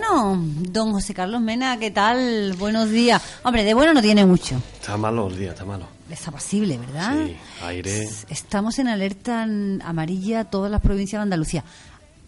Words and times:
Bueno, 0.00 0.40
don 0.70 0.92
José 0.92 1.12
Carlos 1.12 1.40
Mena, 1.40 1.76
¿qué 1.76 1.90
tal? 1.90 2.54
Buenos 2.56 2.88
días. 2.88 3.20
Hombre, 3.42 3.64
de 3.64 3.74
bueno 3.74 3.92
no 3.92 4.00
tiene 4.00 4.24
mucho. 4.24 4.62
Está 4.80 4.96
malo 4.96 5.26
el 5.26 5.36
día, 5.36 5.50
está 5.50 5.64
malo. 5.64 5.86
Es 6.08 6.28
apacible, 6.28 6.78
¿verdad? 6.78 7.26
Sí, 7.26 7.36
aire. 7.64 8.08
Estamos 8.28 8.78
en 8.78 8.86
alerta 8.86 9.42
en 9.42 9.82
amarilla 9.84 10.44
todas 10.44 10.70
las 10.70 10.80
provincias 10.82 11.18
de 11.18 11.22
Andalucía 11.24 11.64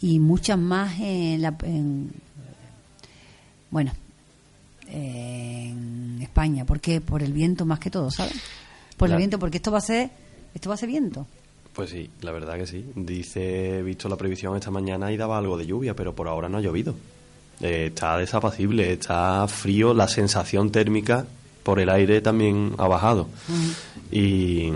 y 0.00 0.18
muchas 0.18 0.58
más 0.58 0.98
en 0.98 1.42
la. 1.42 1.54
en- 1.62 2.10
bueno, 3.70 3.92
en 4.88 6.18
España. 6.22 6.64
¿Por 6.64 6.80
qué? 6.80 7.00
Por 7.00 7.22
el 7.22 7.32
viento 7.32 7.64
más 7.66 7.78
que 7.78 7.90
todo, 7.90 8.10
¿sabes? 8.10 8.34
Por 8.96 9.10
La- 9.10 9.14
el 9.14 9.18
viento, 9.18 9.38
porque 9.38 9.58
esto 9.58 9.70
va 9.70 9.78
a 9.78 9.82
ser. 9.82 10.10
Esto 10.52 10.70
va 10.70 10.74
a 10.74 10.78
ser 10.78 10.88
viento. 10.88 11.24
Pues 11.72 11.90
sí, 11.90 12.10
la 12.22 12.32
verdad 12.32 12.56
que 12.56 12.66
sí. 12.66 12.84
Dice, 12.96 13.78
he 13.78 13.82
visto 13.84 14.08
la 14.08 14.16
previsión 14.16 14.56
esta 14.56 14.72
mañana 14.72 15.12
y 15.12 15.16
daba 15.16 15.38
algo 15.38 15.56
de 15.56 15.66
lluvia, 15.66 15.94
pero 15.94 16.16
por 16.16 16.26
ahora 16.26 16.48
no 16.48 16.58
ha 16.58 16.60
llovido. 16.60 16.96
Eh, 17.60 17.86
está 17.88 18.16
desapacible, 18.16 18.92
está 18.92 19.46
frío, 19.48 19.92
la 19.92 20.08
sensación 20.08 20.70
térmica 20.70 21.26
por 21.62 21.78
el 21.78 21.90
aire 21.90 22.20
también 22.20 22.72
ha 22.78 22.88
bajado. 22.88 23.28
Y, 24.10 24.72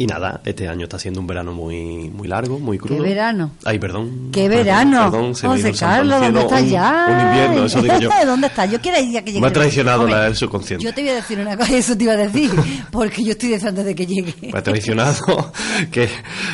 y 0.00 0.06
nada, 0.06 0.40
este 0.46 0.66
año 0.66 0.84
está 0.84 0.98
siendo 0.98 1.20
un 1.20 1.26
verano 1.26 1.52
muy 1.52 2.08
muy 2.08 2.26
largo, 2.26 2.58
muy 2.58 2.78
crudo. 2.78 3.02
verano? 3.02 3.50
Ay, 3.66 3.78
perdón. 3.78 4.30
¡Qué 4.32 4.48
verano! 4.48 5.10
Perdón, 5.10 5.34
se 5.34 5.46
me 5.46 5.56
José 5.56 5.68
el 5.68 5.74
al 5.74 5.78
Carlos, 5.78 6.20
¿dónde 6.22 6.40
estás 6.40 6.70
ya? 6.70 7.06
Un 7.06 7.20
invierno, 7.26 7.64
eso 7.66 7.82
digo 7.82 7.98
yo. 7.98 8.08
¿Dónde 8.24 8.46
estás? 8.46 8.70
Yo 8.70 8.80
quiero 8.80 8.98
ir 8.98 9.12
ya 9.12 9.20
que 9.20 9.32
llegue. 9.32 9.42
Me 9.42 9.48
ha 9.48 9.52
traicionado 9.52 10.04
Hombre, 10.04 10.16
la- 10.16 10.26
el 10.28 10.36
subconsciente. 10.36 10.82
Yo 10.82 10.94
te 10.94 11.02
voy 11.02 11.10
a 11.10 11.14
decir 11.16 11.38
una 11.38 11.54
cosa, 11.54 11.76
eso 11.76 11.94
te 11.98 12.04
iba 12.04 12.14
a 12.14 12.16
decir, 12.16 12.50
porque 12.90 13.22
yo 13.22 13.32
estoy 13.32 13.50
deseando 13.50 13.84
de 13.84 13.94
que 13.94 14.06
llegue. 14.06 14.34
Me 14.50 14.58
ha 14.58 14.62
traicionado 14.62 15.52
que 15.92 16.08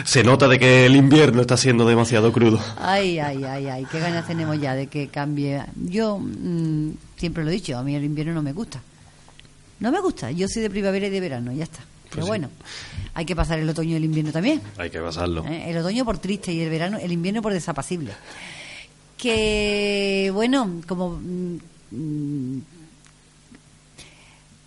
se 0.04 0.24
nota 0.24 0.48
de 0.48 0.58
que 0.58 0.86
el 0.86 0.96
invierno 0.96 1.40
está 1.40 1.56
siendo 1.56 1.86
demasiado 1.86 2.32
crudo. 2.32 2.58
Ay, 2.78 3.20
ay, 3.20 3.44
ay, 3.44 3.68
ay, 3.68 3.86
qué 3.92 4.00
ganas 4.00 4.26
tenemos 4.26 4.60
ya 4.60 4.74
de 4.74 4.88
que 4.88 5.06
cambie. 5.06 5.62
Yo 5.76 6.18
mm, 6.18 6.90
siempre 7.16 7.44
lo 7.44 7.50
he 7.50 7.52
dicho, 7.52 7.78
a 7.78 7.84
mí 7.84 7.94
el 7.94 8.02
invierno 8.02 8.34
no 8.34 8.42
me 8.42 8.52
gusta. 8.52 8.82
No 9.78 9.92
me 9.92 10.00
gusta, 10.00 10.32
yo 10.32 10.48
soy 10.48 10.62
de 10.62 10.70
primavera 10.70 11.06
y 11.06 11.10
de 11.10 11.20
verano, 11.20 11.52
ya 11.52 11.62
está. 11.62 11.84
Pero 12.08 12.10
Pues 12.14 12.24
sí. 12.24 12.28
bueno, 12.28 12.50
hay 13.14 13.24
que 13.26 13.36
pasar 13.36 13.58
el 13.58 13.68
otoño 13.68 13.90
y 13.90 13.94
el 13.94 14.04
invierno 14.04 14.32
también. 14.32 14.62
Hay 14.78 14.90
que 14.90 15.00
pasarlo. 15.00 15.44
¿eh? 15.46 15.70
El 15.70 15.78
otoño 15.78 16.04
por 16.04 16.18
triste 16.18 16.52
y 16.52 16.60
el 16.60 16.70
verano, 16.70 16.98
el 16.98 17.12
invierno 17.12 17.42
por 17.42 17.52
desapacible. 17.52 18.12
Que 19.18 20.30
bueno, 20.32 20.80
como 20.86 21.18
mm, 21.20 22.58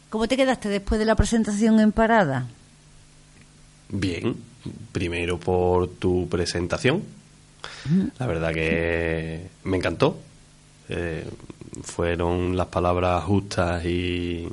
¿Cómo 0.10 0.28
te 0.28 0.36
quedaste 0.38 0.70
después 0.70 0.98
de 1.00 1.06
la 1.06 1.16
presentación 1.16 1.80
en 1.80 1.92
parada? 1.92 2.48
Bien, 3.90 4.36
primero 4.92 5.40
por 5.40 5.88
tu 5.88 6.28
presentación. 6.28 7.04
La 8.18 8.26
verdad 8.26 8.54
que 8.54 9.48
me 9.64 9.78
encantó. 9.78 10.20
Eh, 10.90 11.28
fueron 11.84 12.56
las 12.58 12.68
palabras 12.68 13.24
justas 13.24 13.84
y, 13.86 14.48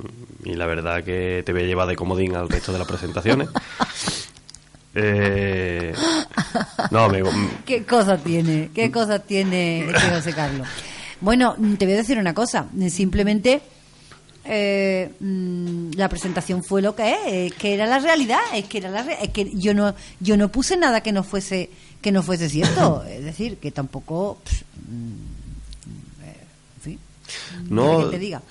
y 0.45 0.55
la 0.55 0.67
verdad 0.67 1.03
que 1.05 1.43
te 1.45 1.53
voy 1.53 1.63
a 1.63 1.67
llevar 1.67 1.89
de 1.89 1.97
comodín 1.97 2.35
al 2.37 2.49
resto 2.49 2.73
de 2.73 2.79
las 2.79 2.89
presentaciones. 2.89 3.49
Eh, 4.99 5.93
no, 6.91 7.07
me, 7.11 7.23
¿Qué 7.67 7.85
cosa 7.85 8.17
tiene? 8.17 8.71
¿Qué 8.75 8.91
cosa 8.91 9.19
tiene 9.19 9.81
este 9.91 10.09
José 10.09 10.33
Carlos? 10.33 10.67
Bueno, 11.21 11.55
mm, 11.59 11.75
te 11.75 11.85
voy 11.85 11.93
a 11.93 11.99
decir 11.99 12.17
una 12.19 12.33
cosa. 12.33 12.65
Simplemente 12.89 13.61
eh, 14.47 15.11
mm, 15.21 15.91
la 15.97 16.09
presentación 16.09 16.65
fue 16.65 16.81
lo 16.81 16.97
que 16.97 17.11
es, 17.13 17.53
es 17.53 17.59
que 17.59 17.75
era 17.75 17.85
la 17.87 17.99
realidad, 17.99 18.41
es 18.55 18.65
que 18.65 18.79
era 18.79 18.89
la 18.89 19.03
re- 19.03 19.19
es 19.23 19.29
que 19.33 19.51
yo 19.55 19.75
no 19.75 19.95
yo 20.21 20.39
no 20.39 20.49
puse 20.49 20.79
nada 20.79 21.03
que 21.03 21.13
no 21.13 21.23
fuese 21.25 21.69
que 22.01 22.11
no 22.11 22.23
fuese 22.23 22.49
cierto, 22.49 23.05
es 23.09 23.23
decir, 23.23 23.59
que 23.59 23.71
tampoco 23.73 24.39
pff, 24.45 24.63
mm, 24.89 26.25
eh, 26.25 26.37
en 26.77 26.83
fin, 26.83 26.99
no, 27.69 28.05
que 28.05 28.17
te 28.17 28.19
diga. 28.19 28.43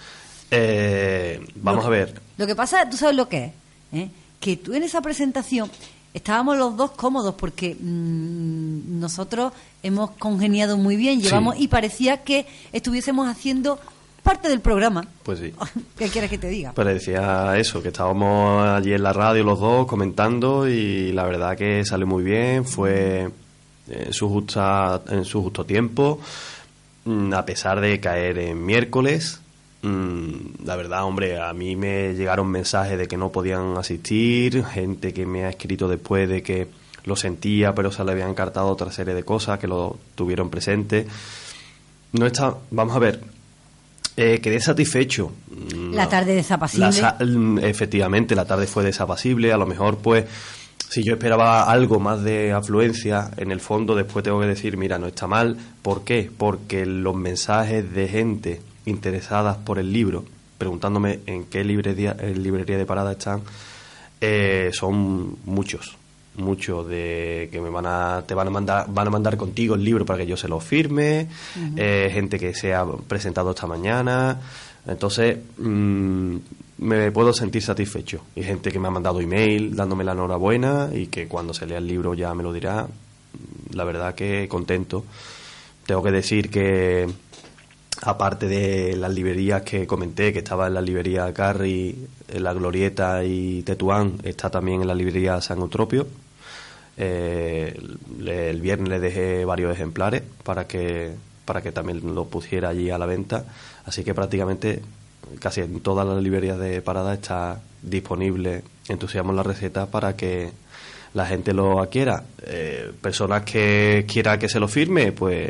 eh, 0.51 1.45
vamos 1.55 1.85
a 1.85 1.89
ver. 1.89 2.21
Lo 2.37 2.45
que 2.47 2.55
pasa, 2.55 2.89
tú 2.89 2.97
sabes 2.97 3.15
lo 3.15 3.27
que 3.29 3.45
es, 3.45 3.51
¿eh? 3.93 4.09
que 4.39 4.57
tú 4.57 4.73
en 4.73 4.83
esa 4.83 5.01
presentación 5.01 5.69
estábamos 6.13 6.57
los 6.57 6.77
dos 6.77 6.91
cómodos 6.91 7.35
porque 7.35 7.75
mm, 7.79 8.99
nosotros 8.99 9.53
hemos 9.83 10.11
congeniado 10.11 10.77
muy 10.77 10.95
bien, 10.95 11.19
Sí. 11.21 11.27
llevamos 11.27 11.55
y 11.59 11.67
parecía 11.67 12.23
que 12.23 12.45
estuviésemos 12.73 13.27
haciendo 13.27 13.79
parte 14.23 14.49
del 14.49 14.59
programa. 14.59 15.05
Pues 15.23 15.39
sí. 15.39 15.53
¿Qué 15.97 16.07
quieres 16.09 16.29
que 16.29 16.37
te 16.37 16.47
diga? 16.49 16.71
Parecía 16.73 17.57
eso, 17.57 17.81
que 17.81 17.89
estábamos 17.89 18.65
allí 18.67 18.93
en 18.93 19.03
la 19.03 19.13
radio 19.13 19.43
los 19.43 19.59
dos 19.59 19.85
comentando 19.87 20.67
y 20.67 21.11
la 21.11 21.23
verdad 21.25 21.55
que 21.57 21.83
salió 21.85 22.07
muy 22.07 22.23
bien, 22.23 22.65
fue 22.65 23.29
en 23.87 24.13
su, 24.13 24.27
justa, 24.29 25.01
en 25.09 25.25
su 25.25 25.43
justo 25.43 25.63
tiempo, 25.63 26.19
a 27.33 27.45
pesar 27.45 27.81
de 27.81 27.99
caer 27.99 28.37
en 28.39 28.65
miércoles. 28.65 29.39
mm, 29.81 30.65
La 30.65 30.75
verdad, 30.75 31.03
hombre, 31.05 31.39
a 31.39 31.53
mí 31.53 31.75
me 31.75 32.13
llegaron 32.13 32.47
mensajes 32.47 32.97
de 32.97 33.07
que 33.07 33.17
no 33.17 33.31
podían 33.31 33.77
asistir, 33.77 34.63
gente 34.65 35.13
que 35.13 35.25
me 35.25 35.45
ha 35.45 35.49
escrito 35.49 35.87
después 35.87 36.27
de 36.27 36.41
que 36.41 36.67
lo 37.03 37.15
sentía, 37.15 37.75
pero 37.75 37.91
se 37.91 38.03
le 38.03 38.11
habían 38.13 38.29
encartado 38.31 38.67
otra 38.67 38.91
serie 38.91 39.13
de 39.13 39.23
cosas 39.23 39.59
que 39.59 39.67
lo 39.67 39.97
tuvieron 40.15 40.49
presente. 40.49 41.05
No 42.13 42.25
está, 42.25 42.55
vamos 42.71 42.95
a 42.95 42.99
ver, 42.99 43.19
eh, 44.17 44.39
quedé 44.41 44.59
satisfecho. 44.59 45.31
Mm, 45.51 45.93
La 45.93 46.09
tarde 46.09 46.33
desapacible. 46.33 46.89
la 47.01 47.17
mm, 47.23 47.59
efectivamente, 47.59 48.33
la 48.33 48.45
tarde 48.45 48.65
fue 48.65 48.83
desapacible. 48.83 49.53
A 49.53 49.57
lo 49.57 49.67
mejor, 49.67 49.97
pues, 49.99 50.25
si 50.89 51.03
yo 51.03 51.13
esperaba 51.13 51.63
algo 51.63 51.99
más 51.99 52.23
de 52.23 52.53
afluencia, 52.53 53.31
en 53.37 53.51
el 53.51 53.59
fondo 53.59 53.95
después 53.95 54.23
tengo 54.23 54.39
que 54.39 54.47
decir, 54.47 54.77
mira, 54.77 54.97
no 54.97 55.07
está 55.07 55.27
mal. 55.27 55.57
¿Por 55.81 56.03
qué? 56.03 56.29
Porque 56.35 56.85
los 56.85 57.15
mensajes 57.15 57.93
de 57.93 58.07
gente 58.07 58.61
interesadas 58.85 59.57
por 59.57 59.79
el 59.79 59.91
libro, 59.91 60.25
preguntándome 60.57 61.19
en 61.25 61.45
qué 61.45 61.63
librería, 61.63 62.15
en 62.19 62.41
librería 62.41 62.77
de 62.77 62.85
parada 62.85 63.13
están, 63.13 63.41
eh, 64.21 64.69
son 64.73 65.37
muchos 65.45 65.97
muchos 66.37 66.87
de 66.87 67.47
que 67.49 67.61
me 67.61 67.69
van 67.69 67.85
a 67.85 68.23
te 68.27 68.33
van 68.33 68.47
a 68.47 68.51
mandar 68.51 68.85
van 68.89 69.07
a 69.07 69.09
mandar 69.09 69.37
contigo 69.37 69.75
el 69.75 69.85
libro 69.85 70.05
para 70.05 70.19
que 70.19 70.27
yo 70.27 70.35
se 70.35 70.49
lo 70.49 70.59
firme 70.59 71.29
eh, 71.77 72.09
gente 72.11 72.37
que 72.37 72.53
se 72.53 72.73
ha 72.73 72.85
presentado 72.85 73.51
esta 73.51 73.67
mañana 73.67 74.37
entonces 74.85 75.37
mm, 75.57 76.35
me 76.77 77.11
puedo 77.11 77.33
sentir 77.33 77.61
satisfecho 77.61 78.21
y 78.35 78.43
gente 78.43 78.71
que 78.71 78.79
me 78.79 78.87
ha 78.87 78.91
mandado 78.91 79.21
email 79.21 79.75
dándome 79.75 80.03
la 80.03 80.11
enhorabuena 80.11 80.89
y 80.93 81.07
que 81.07 81.27
cuando 81.27 81.53
se 81.53 81.65
lea 81.65 81.77
el 81.77 81.87
libro 81.87 82.13
ya 82.13 82.33
me 82.33 82.43
lo 82.43 82.51
dirá 82.51 82.87
la 83.71 83.83
verdad 83.83 84.13
que 84.13 84.47
contento 84.47 85.05
tengo 85.85 86.03
que 86.03 86.11
decir 86.11 86.49
que 86.49 87.07
aparte 88.01 88.47
de 88.47 88.95
las 88.95 89.13
librerías 89.13 89.61
que 89.61 89.87
comenté, 89.87 90.33
que 90.33 90.39
estaba 90.39 90.67
en 90.67 90.73
la 90.73 90.81
librería 90.81 91.31
Carri, 91.33 92.07
la 92.33 92.53
Glorieta 92.53 93.23
y 93.23 93.61
Tetuán, 93.63 94.13
está 94.23 94.49
también 94.49 94.81
en 94.81 94.87
la 94.87 94.95
librería 94.95 95.39
San 95.41 95.59
Eutropio. 95.59 96.07
Eh, 96.97 97.77
el 98.25 98.61
viernes 98.61 98.89
le 98.89 98.99
dejé 98.99 99.45
varios 99.45 99.71
ejemplares 99.71 100.23
para 100.43 100.65
que 100.65 101.13
para 101.43 101.61
que 101.61 101.71
también 101.71 102.15
lo 102.15 102.25
pusiera 102.25 102.69
allí 102.69 102.89
a 102.89 102.97
la 102.97 103.05
venta. 103.05 103.45
Así 103.85 104.03
que 104.03 104.15
prácticamente 104.15 104.81
casi 105.39 105.61
en 105.61 105.79
todas 105.81 106.05
las 106.07 106.21
librerías 106.21 106.57
de 106.59 106.81
parada 106.81 107.13
está 107.13 107.61
disponible 107.81 108.63
Entusiasmo 108.87 109.31
en 109.31 109.37
la 109.37 109.43
receta 109.43 109.87
para 109.87 110.15
que 110.15 110.51
la 111.13 111.25
gente 111.25 111.53
lo 111.53 111.81
adquiera. 111.81 112.23
Eh, 112.43 112.91
personas 113.01 113.43
que 113.43 114.05
quiera 114.07 114.37
que 114.37 114.49
se 114.49 114.59
lo 114.59 114.67
firme, 114.67 115.11
pues 115.11 115.49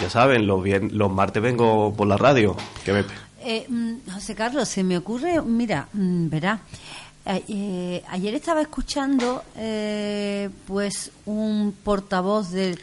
ya 0.00 0.08
saben, 0.08 0.46
los, 0.46 0.62
vier- 0.62 0.90
los 0.92 1.12
martes 1.12 1.42
vengo 1.42 1.92
por 1.94 2.06
la 2.06 2.16
radio. 2.16 2.56
Que 2.84 2.92
me, 2.92 3.04
Eh, 3.46 3.66
mm, 3.68 4.10
José 4.12 4.34
Carlos, 4.34 4.68
se 4.68 4.82
me 4.82 4.96
ocurre, 4.96 5.42
mira, 5.42 5.88
mm, 5.92 6.28
verá, 6.30 6.60
eh, 7.26 7.42
eh, 7.48 8.02
ayer 8.08 8.34
estaba 8.34 8.62
escuchando 8.62 9.42
eh, 9.56 10.48
pues 10.66 11.10
un 11.26 11.74
portavoz 11.84 12.50
del, 12.50 12.78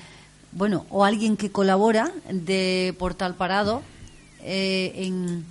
bueno, 0.51 0.85
o 0.91 1.03
alguien 1.05 1.37
que 1.37 1.49
colabora 1.51 2.11
de 2.29 2.93
Portal 2.99 3.33
Parado 3.35 3.81
eh, 4.43 4.91
en, 4.95 5.45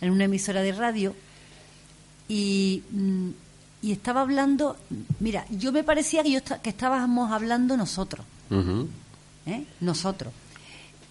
en 0.00 0.10
una 0.10 0.24
emisora 0.24 0.62
de 0.62 0.72
radio 0.72 1.14
y, 2.28 2.82
mm, 2.90 3.30
y 3.82 3.92
estaba 3.92 4.22
hablando, 4.22 4.76
mira, 5.20 5.46
yo 5.50 5.72
me 5.72 5.84
parecía 5.84 6.22
que, 6.22 6.32
yo 6.32 6.40
que 6.62 6.70
estábamos 6.70 7.30
hablando 7.30 7.76
nosotros. 7.76 8.26
¿eh? 9.46 9.64
nosotros. 9.80 10.32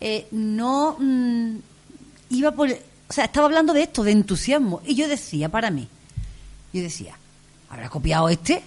Eh, 0.02 0.28
no 0.32 0.98
mm, 1.00 1.56
iba 2.32 2.52
por. 2.52 2.70
O 2.70 3.14
sea, 3.14 3.26
estaba 3.26 3.46
hablando 3.46 3.72
de 3.74 3.84
esto, 3.84 4.04
de 4.04 4.12
entusiasmo. 4.12 4.82
Y 4.86 4.96
yo 4.96 5.08
decía, 5.08 5.50
para 5.50 5.70
mí, 5.70 5.88
yo 6.74 6.82
decía, 6.82 7.18
¿habrá 7.70 7.90
copiado 7.90 8.30
este? 8.30 8.64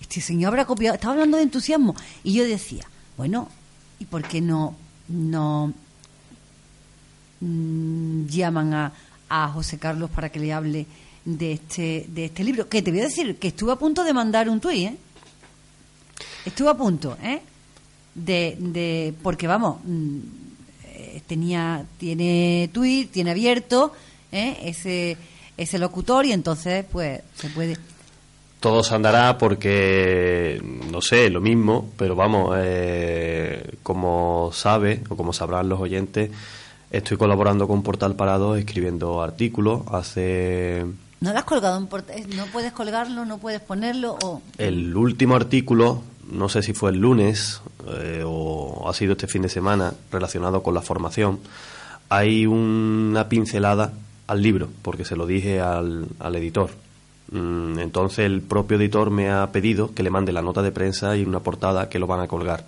Este 0.00 0.20
señor 0.20 0.48
habrá 0.48 0.66
copiado. 0.66 0.94
Estaba 0.94 1.14
hablando 1.14 1.38
de 1.38 1.44
entusiasmo. 1.44 1.96
Y 2.22 2.34
yo 2.34 2.44
decía, 2.44 2.86
bueno, 3.16 3.48
¿y 3.98 4.04
por 4.04 4.22
qué 4.22 4.40
no, 4.40 4.76
no 5.08 5.72
mm, 7.40 8.26
llaman 8.26 8.74
a, 8.74 8.92
a 9.28 9.48
José 9.48 9.78
Carlos 9.78 10.10
para 10.10 10.28
que 10.28 10.40
le 10.40 10.52
hable 10.52 10.86
de 11.24 11.52
este, 11.52 12.06
de 12.08 12.26
este 12.26 12.44
libro? 12.44 12.68
Que 12.68 12.82
te 12.82 12.90
voy 12.90 13.00
a 13.00 13.04
decir 13.04 13.36
que 13.36 13.48
estuve 13.48 13.72
a 13.72 13.76
punto 13.76 14.04
de 14.04 14.12
mandar 14.12 14.48
un 14.48 14.60
tuit, 14.60 14.88
¿eh? 14.88 14.96
Estuve 16.44 16.70
a 16.70 16.74
punto, 16.74 17.16
¿eh? 17.22 17.40
de, 18.14 18.56
de 18.58 19.14
porque 19.22 19.46
vamos, 19.46 19.78
mm, 19.84 20.18
eh, 20.84 21.22
tenía, 21.26 21.84
tiene 21.98 22.70
tweet, 22.72 23.06
tiene 23.06 23.30
abierto 23.30 23.92
¿eh? 24.32 24.58
ese, 24.64 25.16
ese 25.56 25.78
locutor 25.78 26.26
y 26.26 26.32
entonces 26.32 26.84
pues 26.90 27.20
se 27.34 27.48
puede 27.50 27.76
todo 28.60 28.82
se 28.82 28.94
andará 28.94 29.38
porque, 29.38 30.60
no 30.92 31.00
sé, 31.00 31.30
lo 31.30 31.40
mismo, 31.40 31.88
pero 31.96 32.14
vamos, 32.14 32.54
eh, 32.58 33.78
como 33.82 34.50
sabe 34.52 35.02
o 35.08 35.16
como 35.16 35.32
sabrán 35.32 35.70
los 35.70 35.80
oyentes, 35.80 36.30
estoy 36.90 37.16
colaborando 37.16 37.66
con 37.66 37.82
Portal 37.82 38.16
Parado 38.16 38.56
escribiendo 38.56 39.22
artículos. 39.22 39.82
Hace. 39.90 40.84
¿No 41.20 41.32
lo 41.32 41.38
has 41.38 41.44
colgado 41.44 41.78
en 41.78 41.86
Portal? 41.86 42.24
¿No 42.34 42.46
puedes 42.46 42.72
colgarlo? 42.72 43.24
¿No 43.24 43.38
puedes 43.38 43.60
ponerlo? 43.60 44.16
O... 44.22 44.42
El 44.58 44.96
último 44.96 45.36
artículo, 45.36 46.02
no 46.30 46.48
sé 46.48 46.62
si 46.62 46.72
fue 46.72 46.90
el 46.90 46.98
lunes 46.98 47.60
eh, 47.88 48.22
o 48.24 48.88
ha 48.88 48.94
sido 48.94 49.12
este 49.12 49.26
fin 49.26 49.42
de 49.42 49.48
semana, 49.48 49.92
relacionado 50.10 50.62
con 50.62 50.74
la 50.74 50.82
formación, 50.82 51.40
hay 52.08 52.46
una 52.46 53.28
pincelada 53.28 53.92
al 54.26 54.42
libro, 54.42 54.68
porque 54.82 55.04
se 55.04 55.16
lo 55.16 55.26
dije 55.26 55.60
al, 55.60 56.06
al 56.18 56.36
editor 56.36 56.70
Mm, 57.30 57.78
entonces 57.78 58.26
el 58.26 58.42
propio 58.42 58.76
editor 58.76 59.10
me 59.10 59.30
ha 59.30 59.46
pedido 59.52 59.94
que 59.94 60.02
le 60.02 60.10
mande 60.10 60.32
la 60.32 60.42
nota 60.42 60.62
de 60.62 60.72
prensa 60.72 61.16
y 61.16 61.22
una 61.22 61.40
portada 61.40 61.88
que 61.88 61.98
lo 61.98 62.06
van 62.06 62.20
a 62.20 62.28
colgar. 62.28 62.64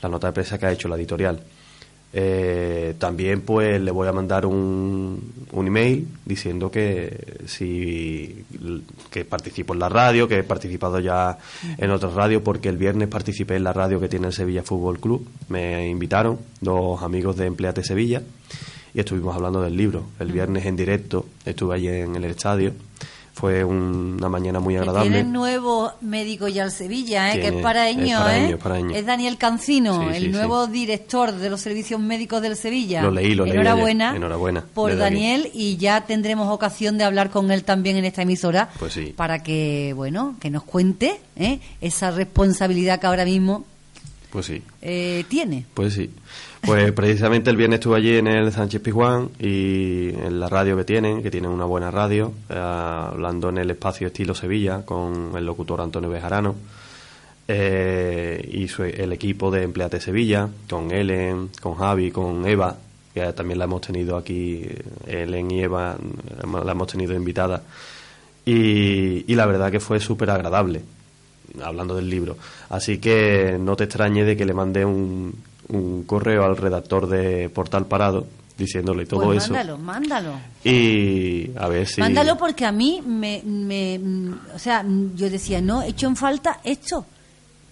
La 0.00 0.08
nota 0.08 0.28
de 0.28 0.32
prensa 0.32 0.58
que 0.58 0.66
ha 0.66 0.72
hecho 0.72 0.88
la 0.88 0.96
editorial. 0.96 1.40
Eh, 2.14 2.94
también 2.98 3.40
pues 3.40 3.80
le 3.80 3.90
voy 3.90 4.06
a 4.06 4.12
mandar 4.12 4.44
un, 4.44 5.32
un 5.50 5.66
email 5.66 6.06
diciendo 6.26 6.70
que 6.70 7.38
si 7.46 8.44
que 9.10 9.24
participo 9.24 9.72
en 9.72 9.80
la 9.80 9.88
radio, 9.88 10.28
que 10.28 10.40
he 10.40 10.42
participado 10.42 11.00
ya 11.00 11.38
en 11.78 11.90
otra 11.90 12.10
radio 12.10 12.44
porque 12.44 12.68
el 12.68 12.76
viernes 12.76 13.08
participé 13.08 13.56
en 13.56 13.64
la 13.64 13.72
radio 13.72 13.98
que 13.98 14.08
tiene 14.08 14.26
el 14.26 14.32
Sevilla 14.34 14.62
Fútbol 14.62 15.00
Club. 15.00 15.26
Me 15.48 15.88
invitaron 15.88 16.38
dos 16.60 17.02
amigos 17.02 17.36
de 17.36 17.46
Empleate 17.46 17.82
Sevilla 17.82 18.22
y 18.92 19.00
estuvimos 19.00 19.34
hablando 19.34 19.62
del 19.62 19.76
libro. 19.76 20.04
El 20.20 20.32
viernes 20.32 20.66
en 20.66 20.76
directo 20.76 21.26
estuve 21.46 21.76
allí 21.76 21.88
en 21.88 22.14
el 22.14 22.24
estadio 22.24 22.72
fue 23.34 23.64
una 23.64 24.28
mañana 24.28 24.60
muy 24.60 24.76
agradable. 24.76 25.10
Tiene 25.10 25.24
nuevo 25.28 25.92
médico 26.02 26.48
ya 26.48 26.64
al 26.64 26.70
Sevilla, 26.70 27.34
¿eh? 27.34 27.40
que 27.40 27.48
es 27.48 27.62
paraño, 27.62 28.28
¿eh? 28.28 28.58
Es 28.94 29.06
Daniel 29.06 29.38
Cancino, 29.38 30.10
el 30.10 30.30
nuevo 30.30 30.66
director 30.66 31.32
de 31.32 31.48
los 31.48 31.60
servicios 31.60 31.98
médicos 31.98 32.42
del 32.42 32.56
Sevilla. 32.56 33.02
Lo 33.02 33.10
leí, 33.10 33.34
lo 33.34 33.44
leí. 33.44 33.54
Enhorabuena, 33.54 34.14
enhorabuena 34.14 34.64
por 34.74 34.96
Daniel 34.96 35.50
y 35.54 35.76
ya 35.78 36.02
tendremos 36.02 36.48
ocasión 36.48 36.98
de 36.98 37.04
hablar 37.04 37.30
con 37.30 37.50
él 37.50 37.64
también 37.64 37.96
en 37.96 38.04
esta 38.04 38.22
emisora. 38.22 38.68
Pues 38.78 38.92
sí. 38.92 39.14
Para 39.16 39.42
que, 39.42 39.94
bueno, 39.96 40.36
que 40.38 40.50
nos 40.50 40.64
cuente 40.64 41.18
¿eh? 41.36 41.58
esa 41.80 42.10
responsabilidad 42.10 43.00
que 43.00 43.06
ahora 43.06 43.24
mismo 43.24 43.64
pues 44.32 44.46
sí. 44.46 44.62
Eh, 44.80 45.24
tiene. 45.28 45.66
Pues 45.74 45.92
sí. 45.92 46.10
Pues 46.62 46.90
precisamente 46.96 47.50
el 47.50 47.56
viernes 47.56 47.80
estuve 47.80 47.98
allí 47.98 48.16
en 48.16 48.26
el 48.26 48.50
Sánchez 48.50 48.80
Pizjuán 48.80 49.28
y 49.38 50.08
en 50.08 50.40
la 50.40 50.48
radio 50.48 50.74
que 50.74 50.84
tienen, 50.84 51.22
que 51.22 51.30
tienen 51.30 51.50
una 51.50 51.66
buena 51.66 51.90
radio, 51.90 52.32
eh, 52.48 52.54
hablando 52.56 53.50
en 53.50 53.58
el 53.58 53.70
espacio 53.70 54.06
estilo 54.06 54.34
Sevilla 54.34 54.86
con 54.86 55.32
el 55.36 55.44
locutor 55.44 55.82
Antonio 55.82 56.08
Bejarano 56.08 56.54
eh, 57.46 58.48
y 58.50 58.68
el 58.98 59.12
equipo 59.12 59.50
de 59.50 59.64
Empleate 59.64 60.00
Sevilla, 60.00 60.48
con 60.68 60.90
Ellen, 60.90 61.50
con 61.60 61.74
Javi, 61.74 62.10
con 62.10 62.46
Eva, 62.46 62.74
que 63.12 63.34
también 63.34 63.58
la 63.58 63.64
hemos 63.64 63.82
tenido 63.82 64.16
aquí, 64.16 64.66
Ellen 65.06 65.50
y 65.50 65.60
Eva, 65.60 65.94
la 66.64 66.72
hemos 66.72 66.88
tenido 66.88 67.14
invitada. 67.14 67.62
Y, 68.46 69.30
y 69.30 69.34
la 69.34 69.44
verdad 69.44 69.70
que 69.70 69.78
fue 69.78 70.00
súper 70.00 70.30
agradable 70.30 70.80
hablando 71.62 71.94
del 71.94 72.08
libro. 72.08 72.36
Así 72.68 72.98
que 72.98 73.56
no 73.60 73.76
te 73.76 73.84
extrañe 73.84 74.24
de 74.24 74.36
que 74.36 74.44
le 74.44 74.54
mandé 74.54 74.84
un, 74.84 75.34
un 75.68 76.04
correo 76.04 76.44
al 76.44 76.56
redactor 76.56 77.08
de 77.08 77.48
Portal 77.48 77.86
Parado 77.86 78.26
diciéndole 78.56 79.06
todo 79.06 79.24
pues 79.24 79.44
eso. 79.44 79.52
Mándalo, 79.52 79.78
mándalo. 79.78 80.40
Y 80.64 81.50
a 81.56 81.68
ver 81.68 81.86
si. 81.86 82.00
Mándalo 82.00 82.36
porque 82.36 82.64
a 82.64 82.72
mí 82.72 83.02
me, 83.04 83.42
me. 83.44 84.00
O 84.54 84.58
sea, 84.58 84.84
yo 85.14 85.30
decía, 85.30 85.60
no, 85.60 85.82
he 85.82 85.88
hecho 85.88 86.06
en 86.06 86.16
falta 86.16 86.60
esto. 86.64 87.06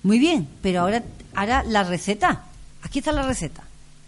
Muy 0.03 0.19
bien, 0.19 0.49
pero 0.63 0.81
ahora, 0.81 1.03
ahora 1.35 1.63
la 1.65 1.85
receta. 1.85 2.45
Aquí 2.83 3.01
está 3.01 3.13
la 3.13 3.23
receta. 3.23 3.63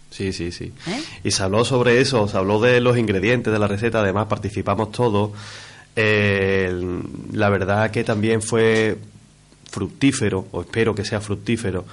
Sí, 0.09 0.33
sí, 0.33 0.51
sí. 0.51 0.71
¿Eh? 0.87 1.03
Y 1.23 1.31
se 1.31 1.43
habló 1.43 1.65
sobre 1.65 1.99
eso, 1.99 2.27
se 2.27 2.37
habló 2.37 2.59
de 2.59 2.79
los 2.81 2.97
ingredientes 2.97 3.51
de 3.51 3.59
la 3.59 3.67
receta, 3.67 3.99
además 4.01 4.27
participamos 4.27 4.91
todos. 4.91 5.31
la 5.95 7.49
verdad 7.49 7.91
que 7.91 8.03
también 8.03 8.41
fue 8.41 8.97
fructífero, 9.73 10.47
o 10.51 10.61
espero 10.61 10.93
que 10.93 11.03
sea 11.03 11.19
fructífero, 11.19 11.83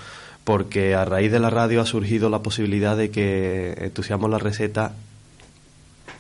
porque 0.44 0.94
a 0.94 1.06
raíz 1.06 1.32
de 1.32 1.41
la 1.41 1.49
radio 1.49 1.81
ha 1.81 1.87
surgido 1.87 2.29
la 2.29 2.43
posibilidad 2.43 2.94
de 2.97 3.11
que 3.11 3.73
entusiasmo 3.79 4.29
la 4.29 4.38
receta. 4.38 4.93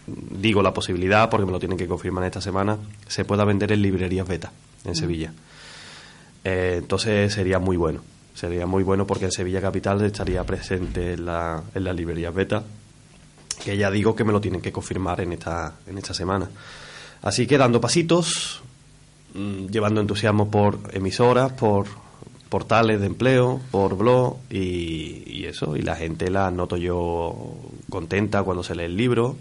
Digo 0.06 0.62
la 0.62 0.72
posibilidad 0.72 1.28
porque 1.28 1.44
me 1.44 1.52
lo 1.52 1.58
tienen 1.58 1.76
que 1.76 1.86
confirmar 1.86 2.24
esta 2.24 2.40
semana. 2.40 2.78
Se 3.06 3.24
pueda 3.24 3.44
vender 3.44 3.72
en 3.72 3.82
librerías 3.82 4.26
beta 4.26 4.52
en 4.84 4.96
Sevilla. 4.96 5.32
Eh, 6.44 6.76
entonces 6.78 7.32
sería 7.32 7.58
muy 7.58 7.76
bueno. 7.76 8.00
Sería 8.34 8.64
muy 8.64 8.82
bueno 8.82 9.06
porque 9.06 9.26
en 9.26 9.32
Sevilla 9.32 9.60
capital 9.60 10.02
estaría 10.02 10.42
presente 10.44 11.12
en 11.12 11.26
la, 11.26 11.62
en 11.74 11.84
las 11.84 11.94
librerías 11.94 12.34
beta 12.34 12.64
que 13.62 13.76
ya 13.76 13.90
digo 13.90 14.16
que 14.16 14.24
me 14.24 14.32
lo 14.32 14.40
tienen 14.40 14.62
que 14.62 14.72
confirmar 14.72 15.20
en 15.20 15.34
esta 15.34 15.74
en 15.86 15.98
esta 15.98 16.14
semana. 16.14 16.48
Así 17.20 17.46
que 17.46 17.58
dando 17.58 17.80
pasitos 17.80 18.62
mm, 19.34 19.66
llevando 19.66 20.00
entusiasmo 20.00 20.50
por 20.50 20.78
emisoras 20.92 21.52
por 21.52 21.86
portales 22.50 23.00
de 23.00 23.06
empleo, 23.06 23.60
por 23.70 23.96
blog 23.96 24.36
y, 24.50 25.44
eso, 25.46 25.76
y 25.76 25.82
la 25.82 25.96
gente 25.96 26.30
la 26.30 26.50
noto 26.50 26.76
yo 26.76 27.56
contenta 27.88 28.42
cuando 28.42 28.62
se 28.62 28.74
lee 28.74 28.84
el 28.84 28.96
libro. 28.96 29.36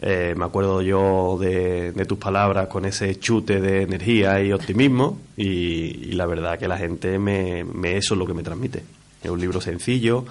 Eh, 0.00 0.34
me 0.36 0.44
acuerdo 0.44 0.82
yo 0.82 1.38
de, 1.40 1.92
tus 2.06 2.18
palabras 2.18 2.68
con 2.68 2.84
ese 2.84 3.18
chute 3.18 3.60
de 3.60 3.82
energía 3.82 4.42
y 4.42 4.52
optimismo 4.52 5.18
y, 5.36 6.12
la 6.12 6.26
verdad 6.26 6.58
que 6.58 6.68
la 6.68 6.76
gente 6.76 7.18
me, 7.18 7.64
me, 7.64 7.96
eso 7.96 8.14
es 8.14 8.18
lo 8.18 8.26
que 8.26 8.34
me 8.34 8.42
transmite. 8.42 8.82
Es 9.22 9.30
un 9.30 9.40
libro 9.40 9.60
sencillo, 9.60 10.24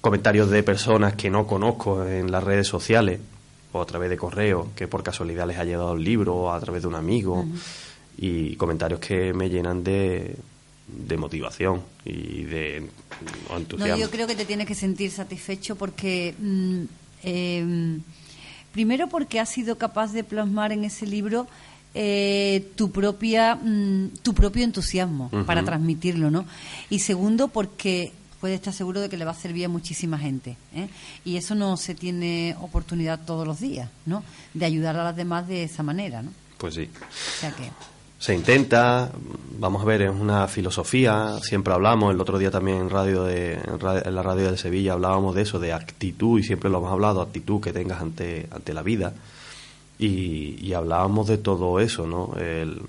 comentarios 0.00 0.48
de 0.50 0.62
personas 0.62 1.14
que 1.14 1.28
no 1.28 1.46
conozco 1.46 2.04
en 2.04 2.30
las 2.30 2.44
redes 2.44 2.68
sociales 2.68 3.20
a 3.80 3.86
través 3.86 4.10
de 4.10 4.16
correo, 4.16 4.68
que 4.74 4.88
por 4.88 5.02
casualidad 5.02 5.46
les 5.46 5.58
ha 5.58 5.64
llegado 5.64 5.94
el 5.94 6.04
libro 6.04 6.34
o 6.34 6.52
a 6.52 6.60
través 6.60 6.82
de 6.82 6.88
un 6.88 6.94
amigo 6.94 7.46
y 8.16 8.56
comentarios 8.56 9.00
que 9.00 9.32
me 9.32 9.48
llenan 9.48 9.84
de, 9.84 10.36
de 10.86 11.16
motivación 11.16 11.82
y 12.04 12.44
de 12.44 12.88
entusiasmo. 13.54 13.96
No, 13.96 14.00
yo 14.00 14.10
creo 14.10 14.26
que 14.26 14.34
te 14.34 14.44
tienes 14.44 14.66
que 14.66 14.74
sentir 14.74 15.10
satisfecho 15.10 15.76
porque 15.76 16.34
mm, 16.38 16.82
em, 17.22 18.00
primero 18.72 19.08
porque 19.08 19.40
has 19.40 19.48
sido 19.48 19.76
capaz 19.76 20.12
de 20.12 20.24
plasmar 20.24 20.72
en 20.72 20.84
ese 20.84 21.06
libro 21.06 21.46
eh, 21.94 22.70
tu 22.76 22.90
propia 22.90 23.54
mm, 23.56 24.18
tu 24.22 24.34
propio 24.34 24.64
entusiasmo 24.64 25.30
para 25.46 25.64
transmitirlo, 25.64 26.30
¿no? 26.30 26.44
Y 26.90 26.98
segundo 27.00 27.48
porque 27.48 28.12
puedes 28.40 28.56
estar 28.56 28.72
seguro 28.72 29.00
de 29.00 29.08
que 29.08 29.16
le 29.16 29.24
va 29.24 29.32
a 29.32 29.34
servir 29.34 29.64
a 29.64 29.68
muchísima 29.68 30.18
gente. 30.18 30.56
¿eh? 30.74 30.88
Y 31.24 31.36
eso 31.36 31.54
no 31.54 31.76
se 31.76 31.94
tiene 31.94 32.56
oportunidad 32.60 33.20
todos 33.24 33.46
los 33.46 33.60
días, 33.60 33.88
¿no? 34.06 34.22
De 34.54 34.64
ayudar 34.64 34.96
a 34.96 35.04
las 35.04 35.16
demás 35.16 35.48
de 35.48 35.64
esa 35.64 35.82
manera, 35.82 36.22
¿no? 36.22 36.30
Pues 36.58 36.74
sí. 36.74 36.88
O 36.92 37.40
sea 37.40 37.52
que 37.52 37.70
se 38.18 38.34
intenta, 38.34 39.12
vamos 39.60 39.82
a 39.82 39.84
ver, 39.84 40.02
es 40.02 40.10
una 40.10 40.48
filosofía, 40.48 41.38
siempre 41.40 41.72
hablamos, 41.72 42.12
el 42.12 42.20
otro 42.20 42.36
día 42.36 42.50
también 42.50 42.78
en, 42.78 42.90
radio 42.90 43.22
de, 43.22 43.52
en, 43.52 44.14
la 44.14 44.22
radio 44.24 44.50
de 44.50 44.58
Sevilla 44.58 44.94
hablábamos 44.94 45.36
de 45.36 45.42
eso, 45.42 45.60
de 45.60 45.72
actitud, 45.72 46.40
y 46.40 46.42
siempre 46.42 46.68
lo 46.68 46.78
hemos 46.78 46.90
hablado, 46.90 47.22
actitud 47.22 47.60
que 47.60 47.72
tengas 47.72 48.02
ante, 48.02 48.48
ante 48.50 48.74
la 48.74 48.82
vida, 48.82 49.14
y, 50.00 50.72
hablábamos 50.72 51.28
de 51.28 51.38
todo 51.38 51.78
eso, 51.78 52.06
¿no? 52.06 52.34
El, 52.36 52.82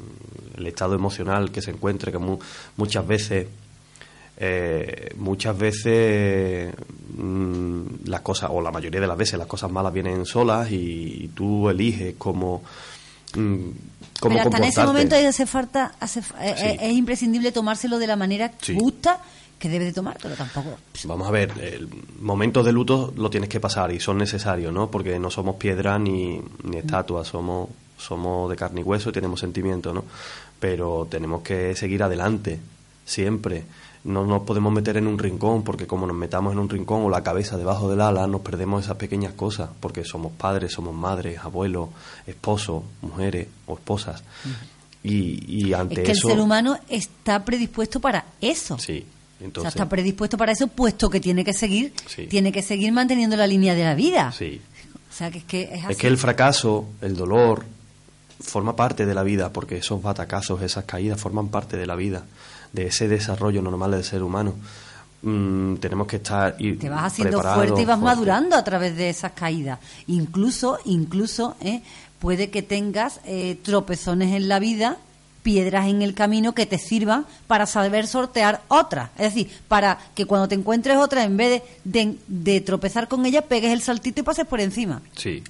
estado 0.66 0.94
emocional 0.94 1.52
que 1.52 1.62
se 1.62 1.72
encuentre, 1.72 2.12
que 2.12 2.20
muchas 2.76 3.08
veces, 3.08 3.48
eh, 4.42 5.14
muchas 5.18 5.58
veces 5.58 6.74
mm, 7.18 7.82
las 8.06 8.22
cosas, 8.22 8.50
o 8.54 8.62
la 8.62 8.72
mayoría 8.72 9.02
de 9.02 9.08
las 9.08 9.18
veces 9.18 9.38
las 9.38 9.48
cosas 9.48 9.70
malas 9.70 9.92
vienen 9.92 10.26
solas 10.26 10.72
y, 10.72 11.30
tú 11.36 11.70
eliges 11.70 12.16
cómo... 12.18 12.64
Mm, 13.36 13.70
pero 14.22 14.40
hasta 14.40 14.58
en 14.58 14.64
ese 14.64 14.84
momento 14.86 15.16
hace 15.16 15.46
falta, 15.46 15.94
hace, 16.00 16.22
eh, 16.42 16.56
eh, 16.58 16.78
es 16.82 16.94
imprescindible 16.94 17.52
tomárselo 17.52 18.00
de 18.00 18.08
la 18.08 18.16
manera 18.16 18.52
justa 18.78 19.22
que 19.60 19.68
debe 19.68 19.86
de 19.86 19.94
tomártelo 19.94 20.36
tampoco. 20.36 20.78
Vamos 21.04 21.28
a 21.28 21.32
ver, 21.32 21.52
el 21.62 21.90
momento 22.22 22.64
de 22.64 22.72
luto 22.72 23.14
lo 23.18 23.30
tienes 23.30 23.50
que 23.50 23.60
pasar 23.60 23.92
y 23.92 24.00
son 24.00 24.18
necesarios, 24.18 24.74
¿no? 24.74 24.90
Porque 24.90 25.20
no 25.20 25.30
somos 25.30 25.58
piedra 25.58 26.00
ni, 26.00 26.42
ni 26.64 26.78
estatuas, 26.78 27.28
somos, 27.28 27.70
somos 27.98 28.50
de 28.50 28.56
carne 28.56 28.82
y 28.82 28.84
hueso 28.84 29.10
y 29.10 29.14
tenemos 29.14 29.42
sentimientos, 29.42 29.94
¿no? 29.94 30.06
Pero 30.60 31.08
tenemos 31.10 31.44
que 31.44 31.76
seguir 31.76 32.04
adelante, 32.04 32.60
siempre 33.10 33.64
no 34.04 34.26
nos 34.26 34.44
podemos 34.44 34.72
meter 34.72 34.96
en 34.98 35.08
un 35.08 35.20
rincón 35.20 35.64
porque 35.64 35.86
como 35.86 36.08
nos 36.08 36.16
metamos 36.16 36.54
en 36.54 36.60
un 36.60 36.70
rincón 36.70 37.02
o 37.04 37.10
la 37.10 37.22
cabeza 37.22 37.58
debajo 37.58 37.90
del 37.90 38.00
ala 38.02 38.28
nos 38.28 38.42
perdemos 38.42 38.86
esas 38.86 38.96
pequeñas 38.98 39.34
cosas 39.34 39.70
porque 39.80 40.06
somos 40.06 40.32
padres, 40.32 40.72
somos 40.72 40.96
madres, 40.96 41.40
abuelos, 41.40 41.90
esposos, 42.26 42.84
mujeres 43.02 43.48
o 43.68 43.74
esposas. 43.74 44.24
y, 45.04 45.68
y, 45.68 45.74
ante 45.74 46.02
es 46.02 46.06
que 46.06 46.12
el 46.12 46.18
ser 46.18 46.40
humano 46.40 46.78
está 46.88 47.44
predispuesto 47.44 48.00
para 48.00 48.26
eso. 48.42 48.78
Sí. 48.78 49.06
Entonces, 49.42 49.60
o 49.60 49.62
sea, 49.62 49.70
está 49.70 49.90
predispuesto 49.90 50.38
para 50.38 50.52
eso, 50.52 50.68
puesto 50.68 51.10
que 51.10 51.20
tiene 51.22 51.44
que 51.46 51.54
seguir, 51.54 51.94
Sí. 52.08 52.28
tiene 52.28 52.52
que 52.52 52.62
seguir 52.62 52.92
manteniendo 52.92 53.36
la 53.38 53.48
línea 53.48 53.74
de 53.76 53.84
la 53.84 53.96
vida. 53.96 54.32
sí. 54.32 54.62
O 55.10 55.14
sea, 55.20 55.32
que 55.32 55.40
es 55.40 55.44
que 55.44 55.64
es 55.64 55.84
así. 55.84 55.92
Es 55.94 55.98
que 55.98 56.08
el 56.08 56.18
fracaso, 56.18 56.86
el 57.02 57.16
dolor, 57.18 57.66
forma 58.40 58.76
parte 58.76 59.06
de 59.06 59.14
la 59.14 59.24
vida, 59.24 59.52
porque 59.52 59.78
esos 59.78 60.02
batacazos, 60.02 60.62
esas 60.62 60.86
caídas 60.86 61.20
forman 61.20 61.50
parte 61.50 61.76
de 61.78 61.86
la 61.86 61.96
vida, 61.96 62.26
de 62.74 62.88
ese 62.88 63.08
desarrollo 63.08 63.62
normal 63.62 63.92
del 63.92 64.04
ser 64.04 64.24
humano. 64.24 64.54
Mm, 65.22 65.76
tenemos 65.76 66.08
que 66.08 66.16
estar 66.18 66.56
y 66.60 66.74
te 66.74 66.88
vas 66.90 67.04
haciendo 67.08 67.38
fuerte 67.56 67.82
y 67.82 67.86
vas 67.86 68.00
madurando 68.16 68.56
a 68.56 68.64
través 68.64 68.96
de 68.96 69.10
esas 69.10 69.34
caídas. 69.34 69.80
Incluso, 70.08 70.80
incluso, 70.86 71.56
¿eh? 71.62 71.82
puede 72.20 72.50
que 72.50 72.62
tengas 72.62 73.20
eh, 73.26 73.58
tropezones 73.62 74.34
en 74.34 74.48
la 74.48 74.60
vida, 74.60 74.98
piedras 75.44 75.88
en 75.88 76.02
el 76.02 76.14
camino 76.14 76.54
que 76.54 76.66
te 76.66 76.78
sirvan 76.78 77.26
para 77.48 77.66
saber 77.66 78.08
sortear 78.08 78.62
otras. 78.70 79.10
Es 79.18 79.34
decir, 79.34 79.50
para 79.68 79.98
que 80.16 80.26
cuando 80.26 80.48
te 80.48 80.56
encuentres 80.56 80.96
otra, 80.98 81.24
en 81.26 81.36
vez 81.36 81.62
de, 81.84 82.04
de- 82.06 82.18
de 82.28 82.62
tropezar 82.62 83.08
con 83.10 83.26
ella, 83.26 83.42
pegues 83.42 83.74
el 83.74 83.82
saltito 83.82 84.22
y 84.22 84.24
pases 84.24 84.46
por 84.46 84.62
encima. 84.62 85.02
Sí. 85.18 85.44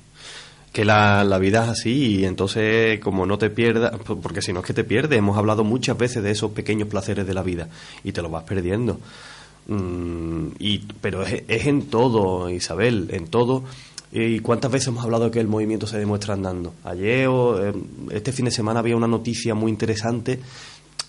Que 0.72 0.86
la, 0.86 1.24
la 1.24 1.40
vida 1.40 1.64
es 1.64 1.70
así 1.70 2.20
y 2.20 2.26
entonces 2.26 3.00
como 3.00 3.26
no 3.26 3.38
te 3.38 3.50
pierdas, 3.50 3.92
porque 4.22 4.42
si 4.42 4.54
no 4.54 4.60
es 4.60 4.66
que 4.66 4.74
te 4.74 4.84
pierdes, 4.84 5.18
hemos 5.18 5.38
hablado 5.38 5.64
muchas 5.64 5.98
veces 5.98 6.22
de 6.22 6.32
esos 6.32 6.52
pequeños 6.52 6.88
placeres 6.88 7.26
de 7.26 7.34
la 7.34 7.42
vida 7.42 7.70
y 8.04 8.12
te 8.12 8.22
los 8.22 8.32
vas 8.32 8.44
perdiendo. 8.44 9.00
Mm, 9.68 10.48
y, 10.60 10.80
pero 11.02 11.24
es, 11.24 11.44
es 11.48 11.66
en 11.68 11.84
todo, 11.90 12.50
Isabel, 12.50 13.10
en 13.12 13.28
todo. 13.28 13.64
¿Y 14.12 14.40
cuántas 14.40 14.72
veces 14.72 14.88
hemos 14.88 15.04
hablado 15.04 15.30
que 15.30 15.40
el 15.40 15.48
movimiento 15.48 15.86
se 15.86 16.00
demuestra 16.00 16.34
andando? 16.34 16.74
Ayer 16.84 17.28
o 17.28 17.64
eh, 17.64 17.74
este 18.12 18.32
fin 18.32 18.46
de 18.46 18.52
semana 18.52 18.80
había 18.80 18.96
una 18.96 19.08
noticia 19.08 19.54
muy 19.54 19.72
interesante 19.72 20.40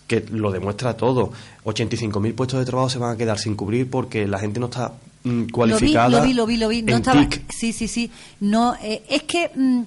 que 0.06 0.24
lo 0.30 0.50
demuestra 0.50 0.96
todo. 0.96 1.32
85.000 1.64 2.34
puestos 2.34 2.60
de 2.60 2.66
trabajo 2.66 2.90
se 2.90 2.98
van 2.98 3.14
a 3.14 3.16
quedar 3.16 3.38
sin 3.38 3.54
cubrir 3.54 3.88
porque 3.88 4.26
la 4.26 4.38
gente 4.38 4.60
no 4.60 4.66
está 4.66 4.92
mm, 5.24 5.44
cualificada. 5.46 6.08
Lo 6.08 6.22
vi, 6.22 6.34
lo 6.34 6.46
vi, 6.46 6.56
lo 6.56 6.68
vi, 6.68 6.80
lo 6.82 6.86
vi. 6.86 6.92
No 6.92 6.96
estaba, 6.98 7.28
TIC. 7.28 7.52
sí, 7.52 7.72
sí, 7.72 7.88
sí. 7.88 8.10
No, 8.40 8.74
eh, 8.82 9.02
es 9.08 9.22
que 9.24 9.50
mm, 9.54 9.82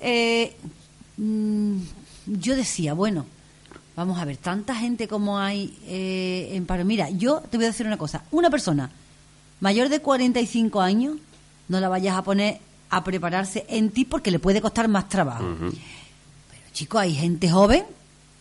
eh, 0.00 0.56
mm, 1.16 1.76
yo 2.26 2.56
decía, 2.56 2.94
bueno, 2.94 3.26
vamos 3.96 4.18
a 4.18 4.24
ver, 4.24 4.36
tanta 4.36 4.74
gente 4.74 5.08
como 5.08 5.38
hay 5.38 5.76
eh, 5.86 6.50
en 6.52 6.66
paro. 6.66 6.84
Mira, 6.84 7.10
yo 7.10 7.40
te 7.40 7.56
voy 7.56 7.66
a 7.66 7.68
decir 7.68 7.86
una 7.86 7.98
cosa. 7.98 8.24
Una 8.30 8.50
persona 8.50 8.90
mayor 9.60 9.88
de 9.88 10.00
45 10.00 10.80
años, 10.80 11.16
no 11.68 11.80
la 11.80 11.88
vayas 11.88 12.16
a 12.16 12.22
poner 12.22 12.58
a 12.90 13.04
prepararse 13.04 13.64
en 13.68 13.90
ti 13.90 14.04
porque 14.04 14.30
le 14.30 14.38
puede 14.38 14.60
costar 14.60 14.88
más 14.88 15.08
trabajo. 15.08 15.44
Ujú. 15.44 15.72
Chicos, 16.72 17.00
hay 17.00 17.14
gente 17.14 17.48
joven 17.48 17.84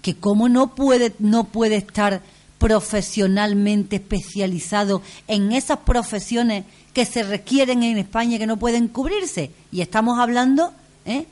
que 0.02 0.16
cómo 0.16 0.50
no 0.50 0.74
puede 0.74 1.14
no 1.20 1.46
puede 1.46 1.76
estar 1.76 2.22
profesionalmente 2.62 3.96
especializado 3.96 5.02
en 5.28 5.52
esas 5.52 5.80
profesiones 5.80 6.64
que 6.94 7.06
se 7.06 7.24
requieren 7.24 7.82
en 7.82 7.98
España 7.98 8.38
que 8.38 8.46
no 8.46 8.58
pueden 8.58 8.88
cubrirse. 8.88 9.50
Y 9.72 9.82
estamos 9.82 10.20
hablando 10.20 10.72
¿eh? 11.06 11.26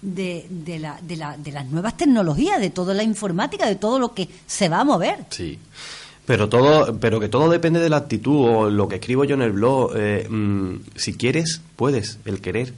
de, 0.00 0.46
de, 0.48 0.78
la, 0.78 0.98
de, 1.02 1.16
la, 1.16 1.36
de 1.36 1.52
las 1.52 1.66
nuevas 1.66 1.98
tecnologías, 1.98 2.62
de 2.62 2.70
toda 2.70 2.94
la 2.94 3.02
informática, 3.02 3.66
de 3.66 3.76
todo 3.76 3.98
lo 3.98 4.14
que 4.14 4.26
se 4.46 4.70
va 4.70 4.80
a 4.80 4.84
mover. 4.84 5.26
Sí. 5.28 5.58
Pero 6.24 6.48
todo, 6.48 6.98
pero 6.98 7.20
que 7.20 7.28
todo 7.28 7.50
depende 7.50 7.78
de 7.78 7.90
la 7.90 7.98
actitud 7.98 8.48
o 8.48 8.70
lo 8.70 8.88
que 8.88 8.94
escribo 8.94 9.24
yo 9.24 9.34
en 9.34 9.42
el 9.42 9.52
blog. 9.52 9.92
eh, 9.94 10.26
mm, 10.26 10.76
si 10.96 11.12
quieres, 11.12 11.60
puedes, 11.76 12.20
el 12.24 12.40
querer. 12.40 12.72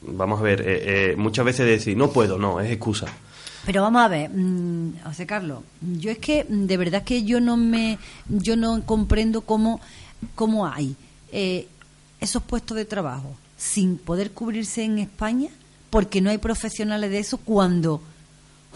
Vamos 0.00 0.40
a 0.40 0.44
ver, 0.44 0.62
eh, 0.62 1.10
eh, 1.10 1.16
muchas 1.16 1.44
veces 1.44 1.66
decir 1.66 1.94
no 1.94 2.10
puedo, 2.10 2.38
no, 2.38 2.58
es 2.58 2.72
excusa. 2.72 3.06
Pero 3.64 3.82
vamos 3.82 4.02
a 4.02 4.08
ver, 4.08 4.30
mm, 4.30 5.02
José 5.04 5.26
Carlos, 5.26 5.62
yo 5.80 6.10
es 6.10 6.18
que 6.18 6.46
mm, 6.48 6.66
de 6.66 6.76
verdad 6.76 7.02
que 7.02 7.24
yo 7.24 7.40
no 7.40 7.56
me, 7.56 7.98
yo 8.28 8.56
no 8.56 8.84
comprendo 8.84 9.42
cómo, 9.42 9.80
cómo 10.34 10.66
hay 10.66 10.96
eh, 11.32 11.68
esos 12.20 12.42
puestos 12.42 12.76
de 12.76 12.84
trabajo 12.84 13.34
sin 13.56 13.98
poder 13.98 14.30
cubrirse 14.30 14.84
en 14.84 14.98
España 14.98 15.48
porque 15.90 16.20
no 16.20 16.30
hay 16.30 16.38
profesionales 16.38 17.10
de 17.10 17.18
eso 17.18 17.38
cuando 17.38 18.02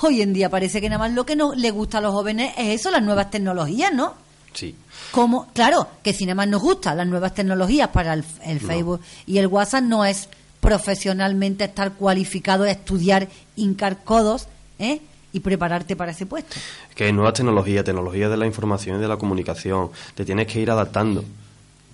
hoy 0.01 0.23
en 0.23 0.33
día 0.33 0.51
parece 0.51 0.81
que 0.81 0.89
nada 0.89 0.99
más 0.99 1.12
lo 1.12 1.25
que 1.25 1.37
no 1.37 1.55
le 1.55 1.71
gusta 1.71 1.99
a 1.99 2.01
los 2.01 2.12
jóvenes 2.12 2.53
es 2.59 2.81
eso, 2.81 2.91
las 2.91 3.03
nuevas 3.03 3.31
tecnologías, 3.31 3.93
¿no? 3.93 4.15
Sí. 4.53 4.75
Como, 5.11 5.47
claro, 5.53 5.89
que 6.03 6.12
si 6.12 6.27
nada 6.27 6.35
más 6.35 6.49
nos 6.49 6.62
gustan 6.62 6.97
las 6.97 7.07
nuevas 7.07 7.35
tecnologías 7.35 7.89
para 7.89 8.15
el, 8.15 8.25
el 8.45 8.61
No. 8.61 8.69
Facebook 8.69 9.01
y 9.27 9.39
el 9.39 9.47
WhatsApp 9.47 9.85
no 9.85 10.05
es 10.05 10.29
profesionalmente 10.61 11.65
estar 11.65 11.93
cualificado, 11.93 12.67
estudiar, 12.67 13.29
hincar 13.57 14.05
codos 14.05 14.49
¿eh? 14.83 15.01
y 15.33 15.41
prepararte 15.41 15.97
para 15.97 16.11
ese 16.12 16.27
puesto. 16.27 16.57
Que 16.95 17.05
hay 17.05 17.12
nuevas 17.12 17.33
tecnologías, 17.35 17.85
tecnologías 17.85 18.31
de 18.31 18.37
la 18.37 18.47
información 18.47 18.99
y 18.99 19.01
de 19.01 19.09
la 19.09 19.17
comunicación. 19.17 19.91
Te 20.15 20.25
tienes 20.27 20.47
que 20.47 20.61
ir 20.61 20.71
adaptando. 20.71 21.25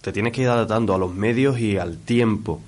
Te 0.01 0.13
tienes 0.13 0.33
que 0.33 0.43
ir 0.43 0.49
adaptando 0.49 0.95
a 0.95 0.99
los 0.99 1.15
medios 1.15 1.59
y 1.61 1.77
al 1.77 1.99
tiempo. 1.99 2.61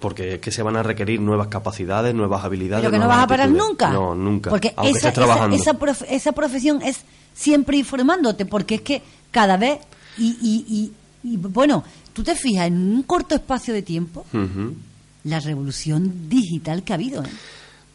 Porque 0.00 0.34
es 0.34 0.40
que 0.40 0.50
se 0.50 0.62
van 0.62 0.76
a 0.76 0.82
requerir 0.82 1.20
nuevas 1.20 1.48
capacidades, 1.48 2.14
nuevas 2.14 2.44
habilidades. 2.44 2.82
Pero 2.84 2.92
que 2.92 2.98
no 2.98 3.08
vas 3.08 3.24
a 3.24 3.26
parar 3.26 3.50
nunca. 3.50 3.90
No, 3.90 4.14
nunca. 4.14 4.50
Porque 4.50 4.74
esa, 4.84 5.10
esa, 5.10 5.48
esa, 5.52 5.74
prof- 5.74 6.04
esa 6.08 6.32
profesión 6.32 6.82
es 6.82 7.00
siempre 7.34 7.76
informándote, 7.76 8.46
porque 8.46 8.76
es 8.76 8.80
que 8.82 9.02
cada 9.30 9.56
vez, 9.56 9.78
y, 10.18 10.36
y, 10.40 10.64
y, 11.24 11.32
y, 11.34 11.36
bueno, 11.38 11.84
tú 12.12 12.22
te 12.22 12.34
fijas 12.34 12.66
en 12.68 12.74
un 12.76 13.02
corto 13.02 13.34
espacio 13.34 13.74
de 13.74 13.82
tiempo, 13.82 14.24
la 15.24 15.40
revolución 15.40 16.28
digital 16.28 16.82
que 16.82 16.92
ha 16.92 16.96
habido. 16.96 17.22
¿eh? 17.24 17.28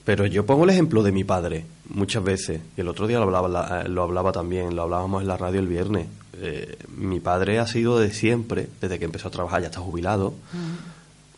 Pero 0.09 0.25
yo 0.25 0.43
pongo 0.43 0.63
el 0.63 0.71
ejemplo 0.71 1.03
de 1.03 1.11
mi 1.11 1.23
padre 1.23 1.65
muchas 1.89 2.23
veces, 2.23 2.61
y 2.75 2.81
el 2.81 2.87
otro 2.87 3.05
día 3.05 3.19
lo 3.19 3.25
hablaba, 3.25 3.47
la- 3.47 3.81
eh, 3.81 3.89
lo 3.89 4.01
hablaba 4.01 4.31
también, 4.31 4.75
lo 4.75 4.81
hablábamos 4.81 5.21
en 5.21 5.27
la 5.27 5.37
radio 5.37 5.59
el 5.59 5.67
viernes. 5.67 6.07
Eh, 6.41 6.77
mi 6.97 7.19
padre 7.19 7.59
ha 7.59 7.67
sido 7.67 7.99
de 7.99 8.11
siempre, 8.11 8.69
desde 8.81 8.97
que 8.97 9.05
empezó 9.05 9.27
a 9.27 9.31
trabajar, 9.31 9.61
ya 9.61 9.67
está 9.67 9.81
jubilado, 9.81 10.33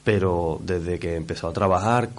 pero 0.06 0.58
desde 0.64 1.00
que 1.00 1.18
empezó 1.18 1.50
a 1.50 1.52
trabajar 1.54 2.12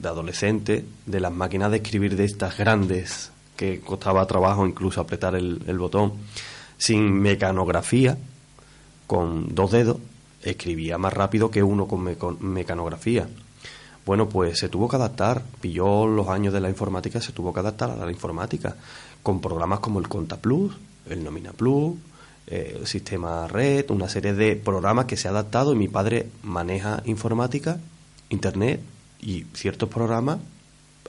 de 0.00 0.08
adolescente, 0.08 0.82
de 1.04 1.20
las 1.20 1.30
máquinas 1.30 1.70
de 1.70 1.76
escribir 1.76 2.16
de 2.16 2.24
estas 2.24 2.56
grandes, 2.56 3.30
que 3.54 3.80
costaba 3.80 4.24
trabajo 4.26 4.66
incluso 4.66 4.98
apretar 4.98 5.34
el, 5.34 5.60
el 5.66 5.78
botón, 5.78 6.14
sin 6.78 7.12
mecanografía, 7.20 8.16
con 9.06 9.54
dos 9.54 9.72
dedos, 9.72 9.98
escribía 10.42 10.96
más 10.96 11.12
rápido 11.12 11.50
que 11.50 11.62
uno 11.62 11.86
con 11.86 12.02
mecanografía. 12.40 13.28
Bueno, 14.04 14.28
pues 14.28 14.58
se 14.58 14.68
tuvo 14.68 14.88
que 14.88 14.96
adaptar, 14.96 15.42
pilló 15.60 16.06
los 16.06 16.28
años 16.28 16.52
de 16.52 16.60
la 16.60 16.68
informática, 16.68 17.20
se 17.20 17.32
tuvo 17.32 17.52
que 17.52 17.60
adaptar 17.60 17.90
a 17.90 18.04
la 18.04 18.10
informática, 18.10 18.76
con 19.22 19.40
programas 19.40 19.80
como 19.80 20.00
el 20.00 20.08
Conta 20.08 20.36
Plus, 20.36 20.74
el 21.08 21.22
Nomina 21.22 21.52
Plus, 21.52 21.96
eh, 22.48 22.78
el 22.80 22.86
Sistema 22.86 23.46
Red, 23.46 23.90
una 23.90 24.08
serie 24.08 24.34
de 24.34 24.56
programas 24.56 25.04
que 25.04 25.16
se 25.16 25.28
ha 25.28 25.30
adaptado 25.30 25.72
y 25.72 25.76
mi 25.76 25.88
padre 25.88 26.28
maneja 26.42 27.02
informática, 27.04 27.78
internet 28.30 28.80
y 29.20 29.44
ciertos 29.54 29.88
programas 29.88 30.38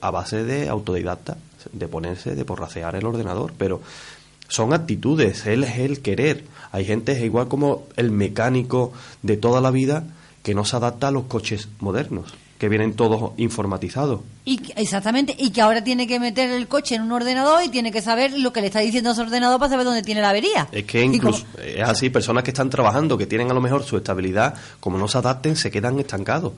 a 0.01 0.11
base 0.11 0.43
de 0.43 0.69
autodidacta, 0.69 1.37
de 1.71 1.87
ponerse, 1.87 2.35
de 2.35 2.45
porracear 2.45 2.95
el 2.95 3.05
ordenador, 3.05 3.53
pero 3.57 3.81
son 4.47 4.73
actitudes, 4.73 5.47
él 5.47 5.63
es 5.63 5.79
el 5.79 6.01
querer. 6.01 6.43
Hay 6.71 6.85
gente, 6.85 7.13
es 7.13 7.23
igual 7.23 7.47
como 7.47 7.87
el 7.95 8.11
mecánico 8.11 8.91
de 9.23 9.37
toda 9.37 9.61
la 9.61 9.71
vida, 9.71 10.03
que 10.43 10.53
no 10.53 10.65
se 10.65 10.75
adapta 10.75 11.07
a 11.07 11.11
los 11.11 11.23
coches 11.23 11.69
modernos, 11.79 12.35
que 12.57 12.69
vienen 12.69 12.93
todos 12.93 13.31
informatizados. 13.37 14.21
Y, 14.45 14.59
exactamente, 14.77 15.35
y 15.37 15.49
que 15.51 15.61
ahora 15.61 15.83
tiene 15.83 16.07
que 16.07 16.19
meter 16.19 16.49
el 16.49 16.67
coche 16.67 16.95
en 16.95 17.01
un 17.01 17.11
ordenador 17.11 17.63
y 17.63 17.69
tiene 17.69 17.91
que 17.91 18.01
saber 18.01 18.37
lo 18.39 18.53
que 18.53 18.61
le 18.61 18.67
está 18.67 18.79
diciendo 18.79 19.11
ese 19.11 19.21
ordenador 19.21 19.59
para 19.59 19.69
saber 19.71 19.85
dónde 19.85 20.01
tiene 20.03 20.21
la 20.21 20.29
avería. 20.29 20.67
Es 20.71 20.85
que 20.85 21.01
Y 21.01 21.05
como- 21.05 21.15
incluso 21.15 21.45
es 21.61 21.81
así, 21.81 22.09
personas 22.09 22.43
que 22.43 22.51
están 22.51 22.69
trabajando, 22.69 23.17
que 23.17 23.25
tienen 23.25 23.51
a 23.51 23.53
lo 23.53 23.59
mejor 23.61 23.83
su 23.83 23.97
estabilidad, 23.97 24.53
como 24.79 24.97
no 24.97 25.07
se 25.09 25.17
adapten, 25.17 25.55
se 25.57 25.71
quedan 25.71 25.99
estancados. 25.99 26.53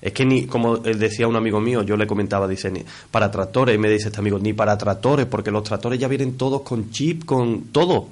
Es 0.00 0.12
que 0.12 0.26
ni, 0.26 0.46
como 0.46 0.76
decía 0.78 1.28
un 1.28 1.36
amigo 1.36 1.60
mío, 1.60 1.82
yo 1.82 1.96
le 1.96 2.06
comentaba, 2.06 2.46
dice, 2.48 2.70
ni- 2.70 2.84
para 3.10 3.30
tractores, 3.30 3.78
me 3.78 3.88
dice 3.88 4.08
este 4.08 4.18
amigo, 4.20 4.38
ni 4.38 4.52
para 4.52 4.76
tractores, 4.76 5.26
porque 5.26 5.50
los 5.50 5.62
tractores 5.62 5.98
ya 6.00 6.08
vienen 6.08 6.36
todos 6.36 6.62
con 6.62 6.90
chip, 6.90 7.24
con 7.24 7.62
todo. 7.72 8.08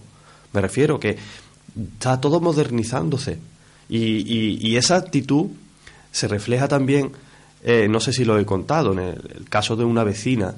Me 0.53 0.61
refiero 0.61 0.99
que 1.01 1.17
está 1.95 2.21
todo 2.21 2.41
modernizándose. 2.41 3.39
Y, 3.89 3.99
y- 3.99 4.59
y 4.61 4.77
esa 4.77 4.97
actitud 4.97 5.47
se 6.13 6.29
refleja 6.29 6.69
también, 6.69 7.11
eh, 7.65 7.89
no 7.89 7.99
sé 7.99 8.13
si 8.13 8.25
lo 8.25 8.39
he 8.39 8.45
contado, 8.45 8.93
en 8.93 8.99
el, 9.01 9.31
el 9.39 9.49
caso 9.49 9.75
de 9.75 9.85
una 9.85 10.05
vecina, 10.05 10.55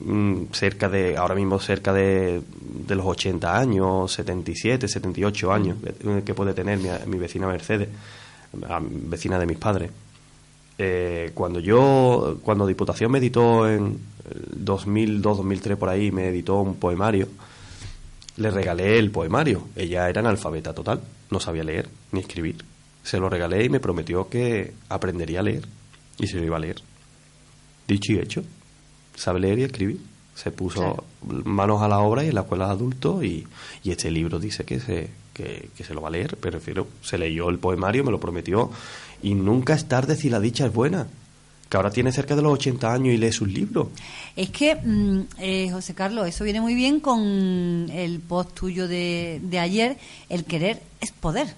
mm, 0.00 0.44
cerca 0.52 0.88
de, 0.88 1.16
ahora 1.16 1.34
mismo 1.34 1.58
cerca 1.60 1.92
de, 1.92 2.42
de 2.86 2.94
los 2.94 3.06
80 3.06 3.58
años, 3.58 4.12
77, 4.12 4.88
78 4.88 5.52
años, 5.52 5.78
eh, 5.84 6.22
que 6.26 6.34
puede 6.34 6.52
tener 6.52 6.78
mi, 6.78 6.88
mi 7.06 7.18
vecina 7.18 7.46
Mercedes, 7.46 7.88
vecina 9.08 9.38
de 9.38 9.46
mis 9.46 9.56
padres. 9.56 9.90
Eh, 10.78 11.30
cuando 11.34 11.60
yo, 11.60 12.38
cuando 12.42 12.66
Diputación 12.66 13.12
me 13.12 13.18
editó 13.18 13.68
en 13.68 13.98
el 14.28 14.64
2002, 14.64 15.36
2003 15.38 15.76
por 15.76 15.88
ahí, 15.88 16.10
me 16.10 16.28
editó 16.28 16.60
un 16.60 16.74
poemario, 16.74 17.28
le 18.36 18.50
regalé 18.50 18.98
el 18.98 19.10
poemario. 19.10 19.62
Ella 19.76 20.08
era 20.08 20.20
analfabeta 20.20 20.74
total, 20.74 21.00
no 21.30 21.38
sabía 21.38 21.62
leer 21.62 21.88
ni 22.10 22.20
escribir. 22.20 22.71
Se 23.02 23.18
lo 23.18 23.28
regalé 23.28 23.64
y 23.64 23.68
me 23.68 23.80
prometió 23.80 24.28
que 24.28 24.72
aprendería 24.88 25.40
a 25.40 25.42
leer 25.42 25.66
y 26.18 26.26
se 26.26 26.36
lo 26.38 26.44
iba 26.44 26.56
a 26.56 26.60
leer. 26.60 26.76
Dicho 27.88 28.12
y 28.12 28.18
hecho, 28.18 28.44
sabe 29.14 29.40
leer 29.40 29.58
y 29.58 29.64
escribir. 29.64 30.00
Se 30.34 30.50
puso 30.50 31.04
manos 31.44 31.82
a 31.82 31.88
la 31.88 31.98
obra 31.98 32.24
y 32.24 32.28
en 32.28 32.34
la 32.34 32.40
escuela 32.42 32.66
de 32.66 32.72
adultos 32.72 33.22
y, 33.22 33.46
y 33.84 33.90
este 33.90 34.10
libro 34.10 34.38
dice 34.38 34.64
que 34.64 34.80
se, 34.80 35.10
que, 35.34 35.68
que 35.76 35.84
se 35.84 35.92
lo 35.92 36.00
va 36.00 36.08
a 36.08 36.12
leer, 36.12 36.38
pero 36.40 36.58
refiero, 36.58 36.88
se 37.02 37.18
leyó 37.18 37.50
el 37.50 37.58
poemario, 37.58 38.02
me 38.02 38.10
lo 38.10 38.18
prometió 38.18 38.70
y 39.22 39.34
nunca 39.34 39.74
es 39.74 39.86
tarde 39.86 40.16
si 40.16 40.30
la 40.30 40.40
dicha 40.40 40.64
es 40.64 40.72
buena 40.72 41.06
que 41.72 41.78
ahora 41.78 41.90
tiene 41.90 42.12
cerca 42.12 42.36
de 42.36 42.42
los 42.42 42.52
80 42.52 42.92
años 42.92 43.14
y 43.14 43.16
lee 43.16 43.32
sus 43.32 43.48
libros. 43.48 43.88
Es 44.36 44.50
que, 44.50 44.74
mm, 44.74 45.20
eh, 45.38 45.70
José 45.70 45.94
Carlos, 45.94 46.28
eso 46.28 46.44
viene 46.44 46.60
muy 46.60 46.74
bien 46.74 47.00
con 47.00 47.88
el 47.90 48.20
post 48.20 48.54
tuyo 48.54 48.86
de, 48.86 49.40
de 49.42 49.58
ayer, 49.58 49.96
el 50.28 50.44
querer 50.44 50.82
es 51.00 51.12
poder. 51.12 51.54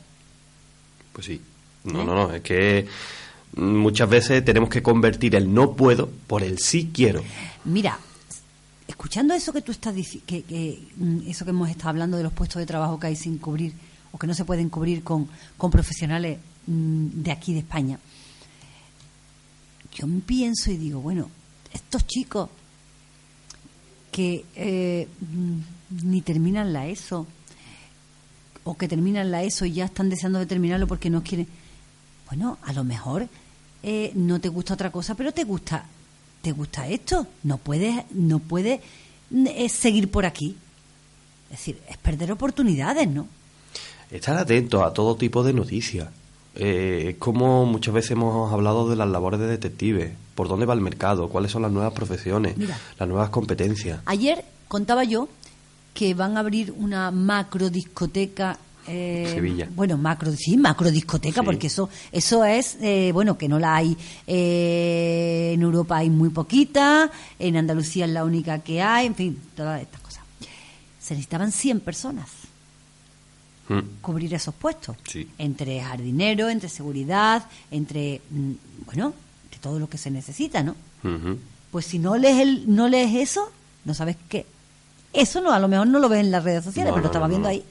Pues 1.14 1.26
sí. 1.26 1.40
No, 1.85 2.04
no, 2.04 2.14
no, 2.14 2.35
es 2.35 2.42
que 2.42 2.87
muchas 3.56 4.09
veces 4.09 4.44
tenemos 4.44 4.68
que 4.68 4.83
convertir 4.83 5.35
el 5.37 5.52
no 5.52 5.75
puedo 5.75 6.11
por 6.26 6.42
el 6.42 6.59
sí 6.59 6.90
quiero. 6.92 7.23
Mira, 7.64 7.99
escuchando 8.88 9.33
eso 9.35 9.52
que 9.52 9.62
tú 9.62 9.73
estás 9.73 9.94
diciendo, 9.94 10.26
que, 10.26 10.42
que, 10.42 10.83
mm, 10.97 11.28
eso 11.28 11.44
que 11.44 11.50
hemos 11.50 11.71
estado 11.71 11.90
hablando 11.90 12.16
de 12.16 12.25
los 12.25 12.33
puestos 12.33 12.61
de 12.61 12.66
trabajo 12.66 12.99
que 12.99 13.06
hay 13.09 13.16
sin 13.16 13.38
cubrir 13.38 13.75
o 14.12 14.18
que 14.18 14.26
no 14.26 14.35
se 14.35 14.44
pueden 14.44 14.68
cubrir 14.71 15.04
con, 15.04 15.28
con 15.56 15.71
profesionales 15.71 16.38
mm, 16.66 17.23
de 17.23 17.30
aquí 17.30 17.52
de 17.52 17.61
España, 17.61 17.99
yo 19.92 20.06
pienso 20.26 20.71
y 20.73 20.76
digo, 20.76 21.00
bueno, 21.00 21.30
estos 21.73 22.06
chicos 22.06 22.49
que 24.11 24.44
eh, 24.56 25.06
mm, 25.21 26.09
ni 26.09 26.23
terminan 26.23 26.73
la 26.73 26.88
ESO 26.88 27.26
o 28.64 28.76
que 28.76 28.88
terminan 28.88 29.30
la 29.30 29.42
ESO 29.42 29.66
y 29.66 29.73
ya 29.75 29.85
están 29.85 30.11
deseando 30.11 30.38
de 30.38 30.47
terminarlo 30.47 30.87
porque 30.87 31.11
no 31.11 31.23
quieren, 31.23 31.47
bueno, 32.28 32.59
a 32.62 32.73
lo 32.73 32.83
mejor 32.83 33.28
eh, 33.83 34.12
no 34.14 34.40
te 34.40 34.49
gusta 34.49 34.75
otra 34.75 34.90
cosa, 34.90 35.14
pero 35.14 35.33
te 35.33 35.44
gusta, 35.44 35.87
te 36.42 36.52
gusta 36.52 36.88
esto, 36.88 37.26
no 37.42 37.59
puedes, 37.59 38.04
no 38.12 38.38
puedes 38.38 38.80
eh, 39.30 39.68
seguir 39.68 40.11
por 40.11 40.25
aquí. 40.26 40.56
Es 41.50 41.59
decir, 41.59 41.78
es 41.88 41.97
perder 41.99 42.33
oportunidades, 42.33 43.09
¿no? 43.09 43.28
Estar 44.11 44.37
atento 44.37 44.85
a 44.85 44.92
todo 44.92 45.16
tipo 45.16 45.42
de 45.42 45.52
noticias. 45.52 46.09
Eh, 46.56 47.16
como 47.18 47.66
muchas 47.66 47.92
veces 47.92 48.12
hemos 48.12 48.52
hablado 48.52 48.88
de 48.88 48.97
las 48.97 49.09
labores 49.09 49.40
de 49.40 49.49
detectives, 49.49 50.12
por 50.35 50.49
dónde 50.49 50.66
va 50.66 50.75
el 50.75 50.80
mercado, 50.80 51.28
cuáles 51.28 51.50
son 51.50 51.62
las 51.62 51.73
nuevas 51.73 51.92
profesiones, 51.92 52.56
Mira. 52.56 52.78
las 52.99 53.09
nuevas 53.09 53.30
competencias. 53.30 54.00
Ayer 54.06 54.44
contaba 54.68 55.04
yo 55.04 55.28
que 55.94 56.12
van 56.12 56.36
a 56.36 56.40
abrir 56.40 56.72
una 56.76 57.10
macro 57.10 57.70
discoteca. 57.70 58.58
eh, 58.86 59.30
Sevilla. 59.34 59.66
Bueno, 59.74 59.96
macro, 59.96 60.30
sí, 60.36 60.58
macro 60.58 60.90
discoteca, 60.90 61.40
Sí. 61.40 61.44
porque 61.46 61.68
eso, 61.68 61.88
eso 62.12 62.44
es, 62.44 62.76
eh, 62.82 63.12
bueno, 63.14 63.38
que 63.38 63.48
no 63.48 63.58
la 63.58 63.76
hay. 63.76 63.96
eh, 64.26 65.52
en 65.54 65.62
Europa 65.62 65.96
hay 65.96 66.10
muy 66.10 66.28
poquita, 66.28 67.10
en 67.38 67.56
Andalucía 67.56 68.04
es 68.04 68.10
la 68.10 68.24
única 68.24 68.58
que 68.58 68.82
hay, 68.82 69.06
en 69.06 69.14
fin, 69.14 69.38
todas 69.56 69.80
estas 69.80 70.00
cosas. 70.02 70.22
Se 71.00 71.14
necesitaban 71.14 71.50
100 71.52 71.80
personas 71.80 72.28
Mm, 73.66 73.80
cubrir 74.02 74.34
esos 74.34 74.54
puestos. 74.54 74.94
Sí. 75.10 75.26
Entre 75.38 75.80
jardinero, 75.80 76.50
entre 76.50 76.68
seguridad, 76.68 77.46
entre, 77.70 78.20
mm, 78.28 78.50
bueno, 78.84 79.14
de 79.50 79.56
todo 79.56 79.78
lo 79.78 79.88
que 79.88 79.96
se 79.96 80.10
necesita, 80.10 80.62
¿no? 80.62 80.76
Pues 81.70 81.86
si 81.86 81.98
no 81.98 82.18
lees, 82.18 82.40
el, 82.40 82.64
no 82.74 82.88
lees 82.88 83.14
eso, 83.14 83.50
no 83.86 83.94
sabes 83.94 84.16
qué. 84.28 84.44
Eso 85.14 85.40
no, 85.40 85.52
a 85.52 85.59
lo 85.59 85.68
mejor 85.68 85.87
no 85.87 85.99
lo 85.99 86.09
ves 86.09 86.21
en 86.21 86.30
las 86.30 86.42
redes 86.42 86.64
sociales, 86.64 86.90
No, 86.90 86.94
pero 86.94 87.02
lo 87.04 87.09
estaba 87.09 87.28
viendo 87.28 87.49
ahí. 87.49 87.64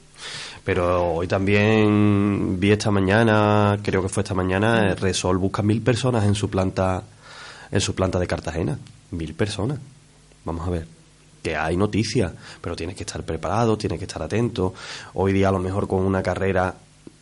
Pero 0.64 1.12
hoy 1.12 1.28
también 1.28 2.58
vi 2.58 2.72
esta 2.72 2.90
mañana, 2.90 3.78
creo 3.82 4.00
que 4.02 4.08
fue 4.08 4.22
esta 4.22 4.34
mañana, 4.34 4.90
eh, 4.90 4.94
Resol 4.94 5.36
busca 5.36 5.62
mil 5.62 5.82
personas 5.82 6.24
en 6.24 6.34
su 6.34 6.48
planta, 6.48 7.02
en 7.70 7.80
su 7.82 7.94
planta 7.94 8.18
de 8.18 8.26
Cartagena. 8.26 8.78
Mil 9.10 9.34
personas. 9.34 9.78
Vamos 10.44 10.66
a 10.66 10.70
ver. 10.70 10.86
Que 11.42 11.54
hay 11.54 11.76
noticias, 11.76 12.32
pero 12.62 12.74
tienes 12.74 12.96
que 12.96 13.02
estar 13.02 13.22
preparado, 13.22 13.76
tienes 13.76 13.98
que 13.98 14.06
estar 14.06 14.22
atento. 14.22 14.72
Hoy 15.12 15.34
día 15.34 15.50
a 15.50 15.52
lo 15.52 15.58
mejor 15.58 15.86
con 15.86 16.00
una 16.00 16.22
carrera 16.22 16.74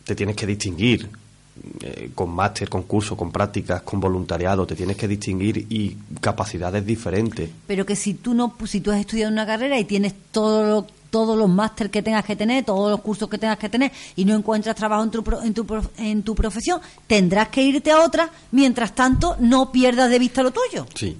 te 0.04 0.14
tienes 0.14 0.36
que 0.36 0.46
distinguir. 0.46 1.10
Eh, 1.82 2.10
con 2.14 2.30
máster, 2.30 2.68
con 2.68 2.82
curso, 2.84 3.16
con 3.16 3.30
prácticas, 3.30 3.82
con 3.82 4.00
voluntariado, 4.00 4.66
te 4.66 4.74
tienes 4.74 4.96
que 4.96 5.06
distinguir 5.08 5.66
y 5.70 5.96
capacidades 6.20 6.84
diferentes. 6.86 7.50
Pero 7.66 7.84
que 7.86 7.94
si 7.96 8.14
tú 8.14 8.34
no, 8.34 8.54
si 8.66 8.80
tú 8.80 8.90
has 8.90 9.00
estudiado 9.00 9.30
una 9.32 9.46
carrera 9.46 9.78
y 9.78 9.84
tienes 9.84 10.14
todo 10.30 10.62
lo- 10.64 10.86
todos 11.10 11.36
los 11.36 11.50
máster 11.50 11.90
que 11.90 12.00
tengas 12.02 12.24
que 12.24 12.36
tener, 12.36 12.64
todos 12.64 12.90
los 12.90 13.02
cursos 13.02 13.28
que 13.28 13.36
tengas 13.36 13.58
que 13.58 13.68
tener 13.68 13.92
y 14.16 14.24
no 14.24 14.34
encuentras 14.34 14.74
trabajo 14.74 15.02
en 15.04 15.10
tu, 15.10 15.22
en 15.44 15.52
tu, 15.52 15.66
en 15.98 16.22
tu 16.22 16.34
profesión, 16.34 16.80
tendrás 17.06 17.48
que 17.48 17.62
irte 17.62 17.90
a 17.90 18.00
otra. 18.00 18.30
Mientras 18.50 18.94
tanto, 18.94 19.36
no 19.38 19.70
pierdas 19.70 20.08
de 20.08 20.18
vista 20.18 20.42
lo 20.42 20.52
tuyo. 20.52 20.86
Sí, 20.94 21.14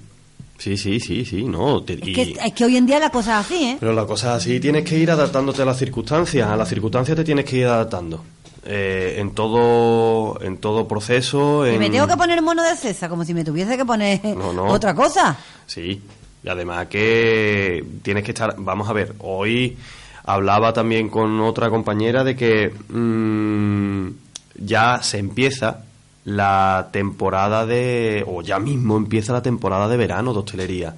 sí, 0.57 0.77
sí, 0.77 0.99
sí, 0.99 1.23
sí, 1.25 1.43
no. 1.43 1.83
te- 1.83 1.93
Es 1.93 2.07
y- 2.07 2.13
que, 2.13 2.37
es 2.43 2.53
que 2.53 2.65
hoy 2.65 2.75
en 2.77 2.87
día 2.87 2.97
la 2.99 3.11
cosa 3.11 3.39
es 3.39 3.45
así, 3.45 3.63
¿eh? 3.65 3.77
Pero 3.79 3.93
la 3.93 4.07
cosa 4.07 4.31
es 4.35 4.37
así, 4.43 4.59
tienes 4.59 4.83
que 4.83 4.97
ir 4.97 5.11
adaptándote 5.11 5.61
a 5.61 5.65
las 5.65 5.77
circunstancias, 5.77 6.49
a 6.49 6.55
las 6.57 6.67
circunstancias 6.69 7.15
te 7.15 7.23
tienes 7.23 7.45
que 7.45 7.57
ir 7.57 7.65
adaptando. 7.67 8.23
Eh, 8.65 9.15
en 9.19 9.31
todo 9.31 10.41
en 10.41 10.57
todo 10.57 10.87
proceso. 10.87 11.65
En... 11.65 11.79
me 11.79 11.89
tengo 11.89 12.07
que 12.07 12.15
poner 12.15 12.41
mono 12.41 12.63
de 12.63 12.75
César, 12.77 13.09
como 13.09 13.25
si 13.25 13.33
me 13.33 13.43
tuviese 13.43 13.75
que 13.75 13.83
poner 13.85 14.23
No, 14.23 14.53
no. 14.53 14.65
otra 14.67 14.95
cosa. 14.95 15.35
Sí, 15.65 16.01
y 16.43 16.47
además 16.47 16.87
que 16.87 17.83
tienes 18.01 18.23
que 18.23 18.31
estar. 18.31 18.55
Vamos 18.57 18.89
a 18.89 18.93
ver, 18.93 19.15
hoy 19.19 19.77
hablaba 20.23 20.71
también 20.71 21.09
con 21.09 21.41
otra 21.41 21.69
compañera 21.69 22.23
de 22.23 22.35
que 22.37 22.71
mm, 22.89 24.07
ya 24.65 25.03
se 25.03 25.17
empieza 25.17 25.83
la 26.25 26.87
temporada 26.93 27.65
de. 27.65 28.23
o 28.25 28.41
ya 28.41 28.59
mismo 28.59 28.95
empieza 28.95 29.33
la 29.33 29.41
temporada 29.41 29.87
de 29.89 29.97
verano 29.97 30.31
de 30.31 30.39
hostelería. 30.39 30.95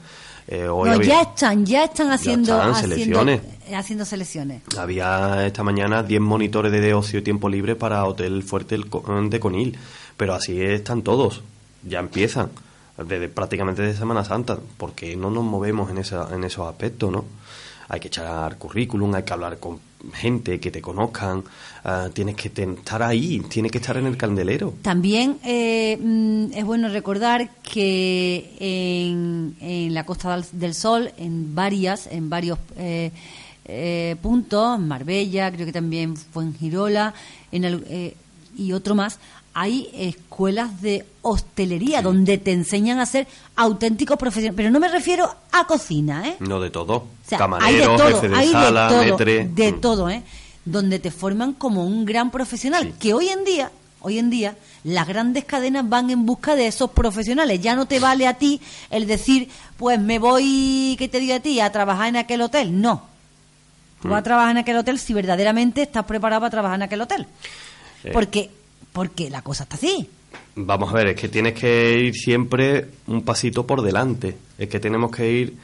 Eh, 0.47 0.67
hoy 0.67 0.89
No, 0.89 0.95
había- 0.97 1.08
ya 1.08 1.21
están, 1.23 1.65
ya 1.65 1.84
están 1.86 2.12
haciendo, 2.12 2.54
están 2.54 2.69
haciendo, 2.71 2.95
selecciones. 2.95 3.41
Eh, 3.67 3.75
haciendo 3.75 4.06
selecciones. 4.06 4.62
Había 4.78 5.45
esta 5.45 5.63
mañana 5.63 6.04
10 6.04 6.21
monitores 6.21 6.71
de 6.71 6.93
ocio 6.93 7.19
y 7.19 7.21
tiempo 7.21 7.49
libre 7.49 7.75
para 7.75 8.06
Hotel 8.06 8.43
Fuerte 8.43 8.80
Co- 8.89 9.04
de 9.30 9.39
Conil, 9.39 9.78
pero 10.17 10.34
así 10.34 10.62
están 10.62 11.01
todos, 11.01 11.41
ya 11.84 11.99
empiezan, 11.99 12.49
desde, 12.97 13.28
prácticamente 13.30 13.82
de 13.82 13.93
Semana 13.93 14.23
Santa, 14.23 14.58
porque 14.78 15.15
no 15.15 15.30
nos 15.30 15.43
movemos 15.43 15.89
en, 15.91 15.97
esa, 15.97 16.30
en 16.34 16.43
esos 16.43 16.67
aspectos, 16.69 17.12
¿no? 17.12 17.25
Hay 17.88 17.99
que 17.99 18.08
echar 18.08 18.58
currículum, 18.58 19.13
hay 19.13 19.21
que 19.23 19.34
hablar 19.34 19.60
con 19.60 19.80
gente 20.13 20.60
que 20.60 20.71
te 20.71 20.82
conozcan, 20.82 21.43
ah, 21.84 22.10
tienes 22.12 22.36
que 22.36 22.47
estar 22.63 23.04
ahí, 23.04 23.41
tienes 23.47 23.71
que 23.71 23.78
estar 23.78 23.95
en 23.97 24.08
el 24.08 24.17
candelero. 24.17 24.73
También 24.82 25.38
eh, 25.43 25.95
mm, 26.01 26.54
es 26.56 26.65
bueno 26.65 26.89
recordar 26.89 27.51
que 27.62 28.56
en, 28.60 29.56
en 29.62 29.93
la 29.93 30.04
Costa 30.04 30.36
del, 30.36 30.45
del 30.54 30.73
Sol, 30.73 31.12
en 31.17 31.54
varias, 31.54 32.08
en 32.08 32.28
varios 32.30 32.58
eh, 32.78 33.12
eh, 33.65 34.15
puntos, 34.21 34.80
Marbella, 34.80 35.51
creo 35.51 35.65
que 35.65 35.73
también 35.73 36.15
fue 36.15 36.43
en 36.43 36.56
Girola, 36.56 37.13
en 37.51 37.65
al- 37.65 37.84
eh, 37.89 38.15
y 38.58 38.71
otro 38.73 38.95
más, 38.95 39.19
hay 39.54 39.89
escuelas 39.93 40.82
de 40.82 41.06
hostelería 41.21 42.01
donde 42.01 42.38
te 42.38 42.51
enseñan 42.51 42.99
a 42.99 43.06
ser 43.06 43.28
auténticos 43.56 44.17
profesionales. 44.17 44.56
Pero 44.58 44.69
no 44.71 44.80
me 44.80 44.88
refiero 44.89 45.34
a 45.51 45.65
cocina, 45.65 46.28
¿eh? 46.28 46.36
No 46.39 46.60
de 46.60 46.69
todo, 46.69 46.95
O 46.95 47.08
sea, 47.28 47.38
camarero, 47.38 47.67
hay 47.67 47.75
de 47.75 47.86
todo, 47.86 48.08
jefe 48.21 48.30
de 48.30 48.36
hay 48.36 48.51
sala, 48.51 48.88
de 48.88 48.93
todo, 48.93 49.04
metre, 49.17 49.47
de 49.47 49.71
mm. 49.71 49.82
todo, 49.82 50.10
¿eh? 50.10 50.23
Donde 50.65 50.99
te 50.99 51.12
forman 51.12 51.54
como 51.54 51.86
un 51.86 52.06
gran 52.06 52.32
profesional, 52.32 52.84
Sí. 52.84 52.93
que 52.99 53.13
hoy 53.13 53.30
en 53.30 53.43
día, 53.45 53.71
hoy 54.01 54.19
en 54.19 54.30
día, 54.30 54.56
las 54.84 55.08
grandes 55.08 55.45
cadenas 55.45 55.88
van 55.88 56.10
en 56.10 56.25
busca 56.25 56.56
de 56.56 56.67
esos 56.67 56.91
profesionales. 56.91 57.62
Ya 57.62 57.75
no 57.75 57.88
te 57.88 57.99
vale 57.99 58.28
a 58.28 58.36
ti 58.36 58.60
el 58.89 59.08
decir, 59.08 59.49
pues 59.78 59.99
me 59.99 60.19
voy, 60.19 60.95
¿qué 60.99 61.08
te 61.08 61.19
digo 61.19 61.34
a 61.36 61.39
ti? 61.39 61.60
A 61.60 61.71
trabajar 61.71 62.10
en 62.10 62.17
aquel 62.17 62.41
hotel. 62.41 62.80
No. 62.82 63.14
Tú 64.06 64.10
Mm. 64.10 64.12
vas 64.12 64.20
a 64.20 64.24
trabajar 64.24 64.52
en 64.52 64.58
aquel 64.58 64.78
hotel 64.78 65.00
si 65.00 65.13
verdaderamente 65.13 65.82
estás 65.82 66.06
preparado 66.06 66.41
para 66.41 66.52
trabajar 66.52 66.76
en 66.78 66.84
aquel 66.84 67.02
hotel. 67.02 67.26
Eh. 68.04 68.12
Porque, 68.13 68.52
porque 68.94 69.30
la 69.32 69.41
cosa 69.41 69.63
está 69.63 69.76
así. 69.78 70.08
Vamos 70.56 70.91
a 70.91 70.94
ver, 70.98 71.08
es 71.08 71.15
que 71.20 71.28
tienes 71.28 71.54
que 71.54 71.98
ir 72.00 72.13
siempre 72.13 72.88
un 73.08 73.24
pasito 73.24 73.65
por 73.65 73.82
delante. 73.82 74.38
Es 74.60 74.70
que 74.70 74.80
tenemos 74.80 75.10
que 75.10 75.32
ir 75.32 75.58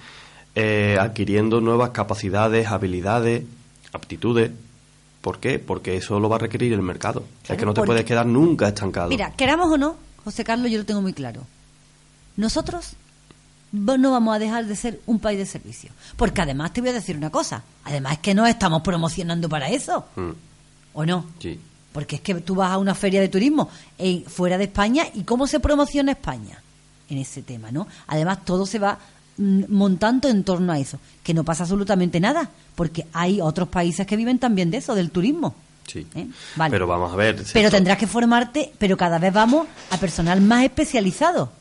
eh, 0.56 0.98
adquiriendo 1.00 1.62
nuevas 1.62 1.92
capacidades, 1.92 2.68
habilidades, 2.68 3.44
aptitudes. 3.94 4.50
¿Por 5.22 5.40
qué? 5.40 5.60
Porque 5.60 5.96
eso 5.98 6.20
lo 6.20 6.28
va 6.30 6.38
a 6.38 6.40
requerir 6.40 6.74
el 6.74 6.82
mercado. 6.82 7.24
es 7.48 7.56
que 7.58 7.66
no 7.66 7.74
te 7.76 7.84
puedes 7.84 8.04
quedar 8.06 8.26
nunca 8.26 8.68
estancado. 8.70 9.10
Mira, 9.10 9.32
queramos 9.38 9.72
o 9.72 9.78
no, 9.78 9.96
José 10.24 10.44
Carlos, 10.44 10.72
yo 10.72 10.80
lo 10.80 10.86
tengo 10.86 11.02
muy 11.02 11.14
claro. 11.14 11.44
Nosotros 12.38 12.94
no 13.72 14.12
vamos 14.12 14.36
a 14.36 14.40
dejar 14.40 14.66
de 14.66 14.76
ser 14.76 15.00
un 15.06 15.20
país 15.20 15.38
de 15.40 15.46
servicio. 15.46 15.92
Porque 16.18 16.42
además 16.42 16.74
te 16.74 16.82
voy 16.82 16.90
a 16.90 16.94
decir 16.94 17.16
una 17.18 17.30
cosa. 17.30 17.64
Además 17.86 18.14
es 18.14 18.20
que 18.20 18.34
no 18.34 18.46
estamos 18.46 18.82
promocionando 18.82 19.48
para 19.50 19.70
eso. 19.70 20.06
Mm, 20.16 20.30
¿O 20.94 21.06
no? 21.06 21.26
sí. 21.40 21.60
Porque 21.94 22.16
es 22.16 22.22
que 22.22 22.36
tú 22.36 22.56
vas 22.56 22.72
a 22.72 22.78
una 22.78 22.96
feria 22.96 23.20
de 23.20 23.28
turismo 23.28 23.70
en- 23.98 24.24
fuera 24.26 24.58
de 24.58 24.64
España 24.66 25.04
y 25.14 25.24
cómo 25.24 25.46
se 25.46 25.60
promociona 25.60 26.14
España 26.14 26.62
en 27.10 27.18
ese 27.18 27.42
tema, 27.44 27.70
¿no? 27.70 27.86
Además 28.08 28.46
todo 28.46 28.66
se 28.66 28.80
va 28.80 28.98
mm, 29.38 29.64
montando 29.68 30.30
en 30.30 30.46
torno 30.46 30.72
a 30.72 30.80
eso, 30.80 31.00
que 31.22 31.34
no 31.34 31.44
pasa 31.44 31.64
absolutamente 31.64 32.20
nada, 32.22 32.50
porque 32.76 33.08
hay 33.12 33.42
otros 33.42 33.68
países 33.68 34.08
que 34.08 34.16
viven 34.16 34.40
también 34.40 34.72
de 34.72 34.78
eso, 34.78 34.96
del 34.96 35.12
turismo. 35.12 35.54
Sí. 35.86 36.08
¿eh? 36.16 36.28
Vale. 36.56 36.72
Pero 36.72 36.88
vamos 36.88 37.12
a 37.12 37.16
ver. 37.18 37.44
Pero 37.52 37.70
tendrás 37.70 37.98
que 37.98 38.08
formarte, 38.08 38.72
pero 38.78 38.96
cada 38.96 39.20
vez 39.20 39.34
vamos 39.34 39.68
a 39.90 39.98
personal 39.98 40.40
más 40.40 40.64
especializado. 40.64 41.52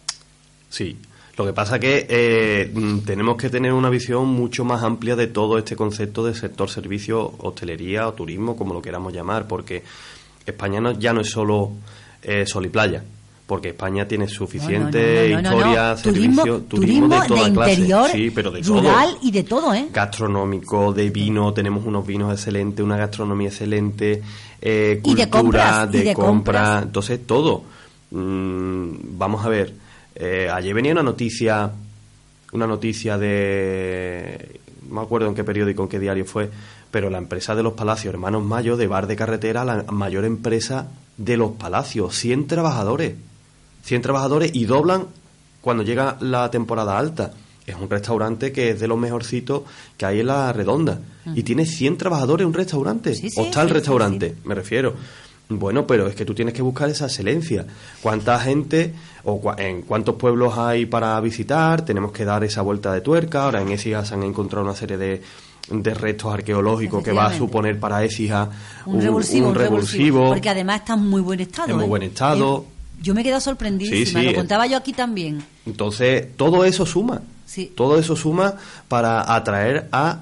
Sí. 0.69 0.97
Lo 1.41 1.47
que 1.47 1.55
pasa 1.55 1.79
que 1.79 2.07
eh, 2.07 2.71
mm, 2.71 2.99
tenemos 2.99 3.39
que 3.39 3.49
tener 3.49 3.73
una 3.73 3.89
visión 3.89 4.29
mucho 4.29 4.63
más 4.63 4.83
amplia 4.83 5.17
de 5.17 5.27
todo 5.27 5.57
este 5.57 5.75
concepto 5.75 6.23
del 6.23 6.35
sector 6.35 6.69
servicio, 6.69 7.33
hostelería 7.39 8.07
o 8.09 8.13
turismo, 8.13 8.55
como 8.57 8.75
lo 8.75 8.83
queramos 8.83 9.15
llamar, 9.15 9.49
porque 9.49 9.83
España 10.45 10.83
no, 10.83 10.93
ya 10.93 11.15
no 11.15 11.23
es 11.23 11.31
solo 11.31 11.71
eh, 12.23 12.45
sol 12.45 12.67
y 12.67 12.69
playa 12.69 13.03
porque 13.47 13.71
España 13.71 14.07
tiene 14.07 14.29
suficiente 14.29 15.31
historia, 15.31 15.97
servicio, 15.97 16.61
turismo, 16.69 17.09
de 17.09 17.27
toda 17.27 17.49
interior, 17.49 18.11
sí, 18.13 18.31
pero 18.31 18.51
de 18.51 18.61
rural 18.61 19.17
y 19.23 19.31
de 19.31 19.43
todo, 19.43 19.73
¿eh? 19.73 19.89
Gastronómico, 19.91 20.93
de 20.93 21.09
vino, 21.09 21.55
tenemos 21.55 21.87
unos 21.87 22.07
vinos 22.07 22.35
excelentes, 22.35 22.85
una 22.85 22.99
gastronomía 22.99 23.49
excelente, 23.49 24.23
eh, 24.61 25.01
cultura, 25.03 25.87
de, 25.87 26.13
compra, 26.13 26.81
entonces 26.83 27.27
todo. 27.27 27.65
Mm, 28.11 29.19
vamos 29.19 29.45
a 29.45 29.49
ver, 29.49 29.75
eh, 30.15 30.49
ayer 30.53 30.75
venía 30.75 30.93
una 30.93 31.03
noticia, 31.03 31.71
una 32.53 32.67
noticia 32.67 33.19
de, 33.19 34.61
no 34.89 34.97
me 34.97 35.01
acuerdo 35.03 35.29
en 35.29 35.35
qué 35.35 35.45
periódico, 35.45 35.83
en 35.83 35.89
qué 35.89 35.99
diario 35.99 36.25
fue, 36.25 36.51
pero 36.91 37.11
la 37.11 37.19
empresa 37.19 37.55
de 37.55 37.63
los 37.63 37.75
Palacios 37.75 38.13
Hermanos 38.13 38.43
Mayo 38.43 38.77
de 38.77 38.87
Bar 38.87 39.07
de 39.07 39.17
Carretera, 39.17 39.65
la 39.65 39.85
mayor 39.85 40.25
empresa 40.25 40.89
de 41.17 41.37
los 41.37 41.53
Palacios, 41.53 42.15
100 42.17 42.47
trabajadores. 42.47 43.15
100 43.85 44.03
trabajadores 44.03 44.51
y 44.55 44.65
doblan 44.65 45.07
cuando 45.61 45.83
llega 45.83 46.17
la 46.21 46.51
temporada 46.51 46.99
alta. 46.99 47.33
Es 47.67 47.77
un 47.77 47.89
restaurante 47.89 48.53
que 48.53 48.71
es 48.71 48.81
de 48.81 48.89
los 48.89 48.99
mejorcitos 48.99 49.63
que 49.97 50.07
hay 50.07 50.21
en 50.21 50.27
la 50.27 50.53
redonda. 50.53 50.99
Y 51.35 51.43
tiene 51.43 51.67
100 51.67 51.99
trabajadores 51.99 52.47
un 52.47 52.55
restaurante. 52.55 53.15
o 53.37 53.43
está 53.45 53.63
el 53.63 53.71
restaurante, 53.71 54.35
me 54.45 54.55
refiero. 54.55 54.95
Bueno, 55.51 55.85
pero 55.85 56.07
es 56.07 56.15
que 56.15 56.25
tú 56.25 56.33
tienes 56.33 56.55
que 56.55 56.63
buscar 56.63 56.89
esa 56.89 57.07
excelencia. 57.07 57.67
¿Cuánta 58.01 58.39
gente 58.39 58.95
o 59.25 59.53
en 59.59 59.83
cuántos 59.83 60.15
pueblos 60.15 60.57
hay 60.57 60.87
para 60.87 61.21
visitar? 61.21 61.85
Tenemos 61.85 62.13
que 62.13 62.25
dar 62.25 62.45
esa 62.45 62.63
vuelta 62.63 62.93
de 62.93 63.01
tuerca. 63.01 63.45
Ahora 63.45 63.61
en 63.61 63.69
Écija 63.69 64.05
se 64.05 64.15
han 64.15 64.23
encontrado 64.23 64.65
una 64.65 64.77
serie 64.77 64.97
de, 64.97 65.23
de 65.69 65.95
restos 65.95 66.33
arqueológicos 66.33 67.03
que 67.03 67.13
va 67.13 67.27
a 67.27 67.37
suponer 67.37 67.81
para 67.81 68.05
Écija 68.05 68.49
un, 68.87 69.01
revulsivo, 69.01 70.29
Porque 70.29 70.49
además 70.49 70.81
está 70.81 70.95
en 70.95 71.09
muy 71.09 71.21
buen 71.21 71.41
estado. 71.41 71.71
En 71.71 71.77
muy 71.77 71.85
¿eh? 71.85 71.89
buen 71.89 72.03
estado. 72.05 72.65
Yo 73.03 73.15
me 73.15 73.23
he 73.23 73.25
quedado 73.25 73.41
sorprendida, 73.41 74.23
lo 74.23 74.35
contaba 74.35 74.67
yo 74.67 74.77
aquí 74.77 74.93
también. 74.93 75.43
Entonces, 75.67 76.29
todo 76.37 76.65
eso 76.65 76.87
suma. 76.87 77.23
Todo 77.75 77.99
eso 77.99 78.15
suma 78.15 78.55
para 78.87 79.35
atraer 79.35 79.89
a 79.91 80.21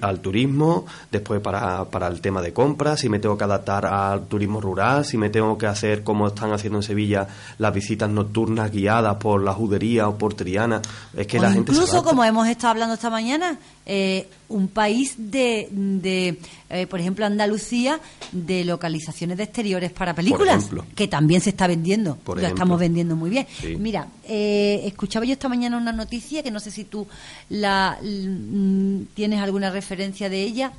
al 0.00 0.20
turismo, 0.20 0.86
después 1.10 1.40
para, 1.40 1.84
para 1.86 2.06
el 2.06 2.20
tema 2.20 2.40
de 2.40 2.52
compras, 2.52 3.00
si 3.00 3.08
me 3.08 3.18
tengo 3.18 3.36
que 3.36 3.44
adaptar 3.44 3.86
al 3.86 4.26
turismo 4.26 4.60
rural, 4.60 5.04
si 5.04 5.18
me 5.18 5.30
tengo 5.30 5.58
que 5.58 5.66
hacer 5.66 6.04
como 6.04 6.28
están 6.28 6.52
haciendo 6.52 6.78
en 6.78 6.82
Sevilla 6.84 7.26
las 7.58 7.74
visitas 7.74 8.08
nocturnas 8.08 8.70
guiadas 8.70 9.16
por 9.16 9.42
la 9.42 9.52
judería 9.52 10.08
o 10.08 10.16
por 10.16 10.34
Triana. 10.34 10.80
Es 11.16 11.26
que 11.26 11.40
la 11.40 11.50
gente 11.50 11.72
incluso 11.72 12.04
como 12.04 12.24
hemos 12.24 12.46
estado 12.46 12.72
hablando 12.72 12.94
esta 12.94 13.10
mañana, 13.10 13.58
eh, 13.84 14.28
un 14.54 14.68
país 14.68 15.14
de, 15.18 15.68
de 15.70 16.38
eh, 16.70 16.86
por 16.86 17.00
ejemplo, 17.00 17.26
Andalucía, 17.26 18.00
de 18.32 18.64
localizaciones 18.64 19.36
de 19.36 19.44
exteriores 19.44 19.90
para 19.90 20.14
películas, 20.14 20.70
que 20.94 21.08
también 21.08 21.40
se 21.40 21.50
está 21.50 21.66
vendiendo, 21.66 22.18
lo 22.24 22.40
estamos 22.40 22.78
vendiendo 22.78 23.16
muy 23.16 23.30
bien. 23.30 23.46
Mira, 23.78 24.08
eh, 24.24 24.82
escuchaba 24.84 25.26
yo 25.26 25.32
esta 25.32 25.48
mañana 25.48 25.76
una 25.76 25.92
noticia 25.92 26.42
que 26.42 26.50
no 26.50 26.60
sé 26.60 26.70
si 26.70 26.84
tú 26.84 27.06
la 27.48 27.98
mm, 28.00 29.06
tienes 29.14 29.40
alguna 29.40 29.70
referencia 29.70 30.28
de 30.28 30.42
ella. 30.42 30.72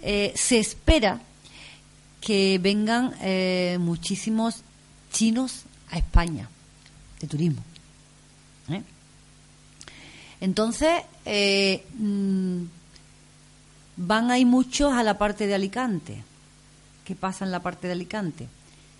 se 0.00 0.58
espera 0.58 1.20
que 2.20 2.58
vengan 2.60 3.14
muchísimos 3.80 4.62
chinos 5.12 5.62
a 5.90 5.98
España 5.98 6.48
de 7.20 7.28
turismo. 7.28 7.62
Entonces, 10.40 11.02
eh, 11.24 11.84
mm, 11.98 12.62
van 13.98 14.34
ir 14.38 14.46
muchos 14.46 14.92
a 14.94 15.02
la 15.02 15.18
parte 15.18 15.46
de 15.46 15.54
Alicante. 15.54 16.22
¿Qué 17.04 17.14
pasa 17.14 17.44
en 17.44 17.50
la 17.50 17.60
parte 17.60 17.86
de 17.86 17.92
Alicante? 17.92 18.48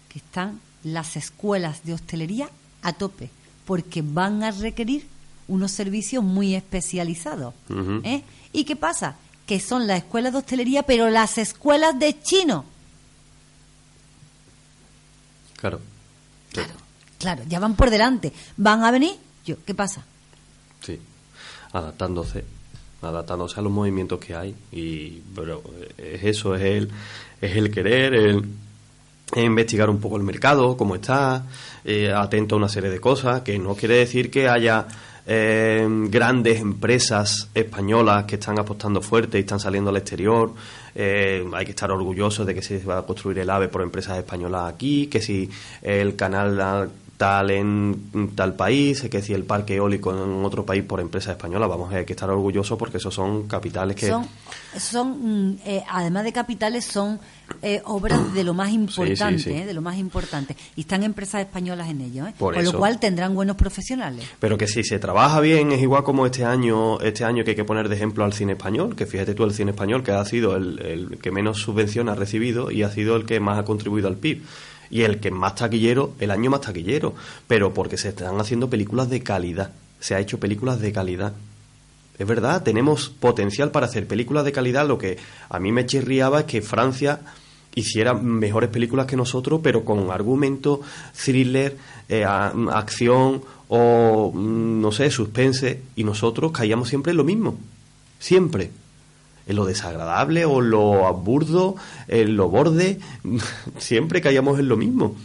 Que 0.09 0.19
están 0.19 0.61
las 0.85 1.17
escuelas 1.17 1.85
de 1.85 1.95
hostelería 1.95 2.51
a 2.83 2.93
tope, 2.93 3.31
porque 3.65 4.03
van 4.03 4.43
a 4.43 4.51
requerir 4.51 5.07
unos 5.47 5.71
servicios 5.73 6.23
muy 6.23 6.55
especializados. 6.55 7.55
¿eh? 8.05 8.23
¿Y 8.53 8.65
qué 8.65 8.77
pasa? 8.77 9.17
Que 9.47 9.61
son 9.61 9.87
las 9.87 9.99
escuelas 9.99 10.33
de 10.33 10.39
hostelería, 10.39 10.83
pero 10.83 11.09
las 11.09 11.39
escuelas 11.39 11.99
de 11.99 12.21
chino. 12.21 12.65
Claro. 15.57 15.81
Claro, 16.53 16.75
claro, 17.19 17.43
ya 17.49 17.61
van 17.61 17.77
por 17.77 17.91
delante. 17.91 18.33
¿Van 18.57 18.83
a 18.85 18.91
venir? 18.91 19.15
Yo, 19.45 19.57
¿Qué 19.65 19.75
pasa? 19.75 20.05
Sí 20.83 20.99
adaptándose, 21.73 22.45
adaptándose 23.03 23.61
a 23.61 23.63
los 23.63 23.73
movimientos 23.73 24.19
que 24.19 24.35
hay. 24.35 24.55
Y, 24.73 25.23
pero 25.35 25.63
es 25.97 26.25
eso, 26.25 26.55
es 26.55 26.63
el, 26.63 26.91
es 27.41 27.57
el 27.57 27.71
querer, 27.71 28.15
el, 28.15 28.45
investigar 29.37 29.91
un 29.91 30.01
poco 30.01 30.17
el 30.17 30.23
mercado, 30.23 30.77
cómo 30.77 30.95
está, 30.95 31.45
eh, 31.85 32.13
atento 32.13 32.55
a 32.55 32.59
una 32.59 32.69
serie 32.69 32.91
de 32.91 33.01
cosas, 33.01 33.43
que 33.43 33.59
no 33.59 33.75
quiere 33.75 33.97
decir 33.97 34.31
que 34.31 34.49
haya 34.49 34.87
eh, 35.27 35.87
grandes 36.09 36.61
empresas 36.61 37.51
españolas 37.55 38.25
que 38.25 38.37
están 38.37 38.59
apostando 38.59 39.03
fuerte 39.03 39.37
y 39.37 39.41
están 39.41 39.61
saliendo 39.61 39.91
al 39.91 39.97
exterior. 39.99 40.55
Eh, 40.95 41.47
hay 41.53 41.65
que 41.65 41.73
estar 41.73 41.91
orgullosos 41.91 42.47
de 42.47 42.55
que 42.55 42.63
se 42.63 42.83
va 42.85 42.99
a 42.99 43.03
construir 43.03 43.39
el 43.39 43.51
AVE 43.51 43.69
por 43.69 43.83
empresas 43.83 44.17
españolas 44.19 44.73
aquí, 44.73 45.07
que 45.07 45.21
si 45.21 45.49
el 45.83 46.17
canal 46.17 46.91
tal 47.19 47.51
en 47.51 48.31
tal 48.35 48.55
país, 48.55 49.03
que 49.11 49.21
si 49.21 49.35
el 49.35 49.43
parque 49.43 49.75
eólico 49.75 50.13
en 50.13 50.45
otro 50.45 50.65
país 50.65 50.85
por 50.85 51.01
empresa 51.01 51.33
española, 51.33 51.67
vamos 51.67 51.93
a 51.93 52.05
que 52.05 52.13
estar 52.13 52.31
orgullosos 52.31 52.79
porque 52.79 52.99
esos 52.99 53.13
son 53.13 53.49
capitales 53.49 53.97
que... 53.97 54.07
Son, 54.07 54.27
son 54.79 55.51
mm, 55.51 55.59
eh, 55.67 55.83
además 55.91 56.23
de 56.23 56.33
capitales, 56.33 56.85
son 56.85 57.19
eh, 57.61 57.83
obras 57.87 58.33
de 58.33 58.45
lo 58.45 58.55
más 58.55 58.71
importante, 58.71 59.63
eh, 59.63 59.67
de 59.67 59.75
lo 59.75 59.83
más 59.83 59.99
importante. 59.99 60.57
Y 60.77 60.83
están 60.83 61.03
empresas 61.03 61.41
españolas 61.41 61.91
en 61.91 62.03
ello, 62.03 62.25
por 62.39 62.55
con 62.55 62.65
lo 62.65 62.73
cual 62.75 63.01
tendrán 63.01 63.35
buenos 63.35 63.57
profesionales. 63.57 64.25
Pero 64.39 64.57
que 64.57 64.69
si 64.69 64.85
se 64.85 65.01
trabaja 65.01 65.41
bien 65.41 65.73
es 65.73 65.83
igual 65.83 66.05
como 66.05 66.25
este 66.25 66.45
año, 66.45 67.01
este 67.01 67.25
año 67.25 67.43
que 67.43 67.51
hay 67.51 67.57
que 67.57 67.65
poner 67.65 67.89
de 67.89 67.97
ejemplo 67.97 68.25
al 68.25 68.33
cine 68.33 68.53
español, 68.53 68.95
que 68.95 69.07
fíjate 69.07 69.35
tú 69.35 69.43
el 69.43 69.53
cine 69.53 69.73
español 69.73 70.05
que 70.05 70.13
ha 70.13 70.25
sido 70.25 70.57
el, 70.57 70.79
el 70.79 71.19
que 71.19 71.33
menos 71.33 71.59
subvención 71.59 72.09
ha 72.09 72.15
recibido 72.15 72.71
y 72.71 72.85
ha 72.85 72.91
sido 72.93 73.17
el 73.17 73.27
que 73.27 73.41
más 73.41 73.59
ha 73.59 73.65
contribuido 73.65 74.07
al 74.07 74.17
PIB 74.17 74.45
y 74.91 75.03
el 75.03 75.21
que 75.21 75.31
más 75.31 75.57
taquillero, 75.57 76.15
el 76.19 76.31
año 76.31 76.51
más 76.51 76.63
taquillero, 76.63 77.15
pero 77.47 77.75
porque 77.75 77.97
se 77.97 78.11
están 78.11 78.41
haciendo 78.41 78.71
películas 78.71 79.11
de 79.11 79.23
calidad, 79.23 79.73
se 80.01 80.15
ha 80.15 80.21
hecho 80.21 80.39
películas 80.39 80.81
de 80.81 80.93
calidad. 80.93 81.33
Es 82.19 82.27
verdad, 82.27 82.63
tenemos 82.63 83.11
potencial 83.11 83.71
para 83.71 83.87
hacer 83.87 84.07
películas 84.07 84.45
de 84.45 84.53
calidad, 84.53 84.87
lo 84.89 84.99
que 84.99 85.19
a 85.49 85.59
mí 85.59 85.71
me 85.71 85.87
chirriaba 85.87 86.41
es 86.41 86.47
que 86.47 86.63
Francia 86.63 87.21
hiciera 87.75 88.15
mejores 88.15 88.71
películas 88.71 89.07
que 89.07 89.17
nosotros, 89.17 89.61
pero 89.63 89.85
con 89.85 90.11
argumento, 90.11 90.81
thriller, 91.13 91.77
eh, 92.09 92.25
acción 92.25 93.43
o, 93.69 94.33
mm, 94.35 94.81
no 94.81 94.91
sé, 94.91 95.11
suspense, 95.11 95.83
y 95.95 96.03
nosotros 96.03 96.51
caíamos 96.51 96.89
siempre 96.89 97.13
en 97.13 97.19
lo 97.19 97.25
mismo, 97.25 97.57
siempre 98.19 98.71
en 99.49 99.57
lo 99.57 99.65
desagradable 99.65 100.45
o 100.45 100.61
lo 100.61 101.07
aburdo, 101.07 101.75
en 102.07 102.37
lo 102.37 102.51
borde, 102.51 103.01
siempre 103.79 104.21
caíamos 104.21 104.59
en 104.59 104.69
lo 104.69 104.77
mismo. 104.77 105.17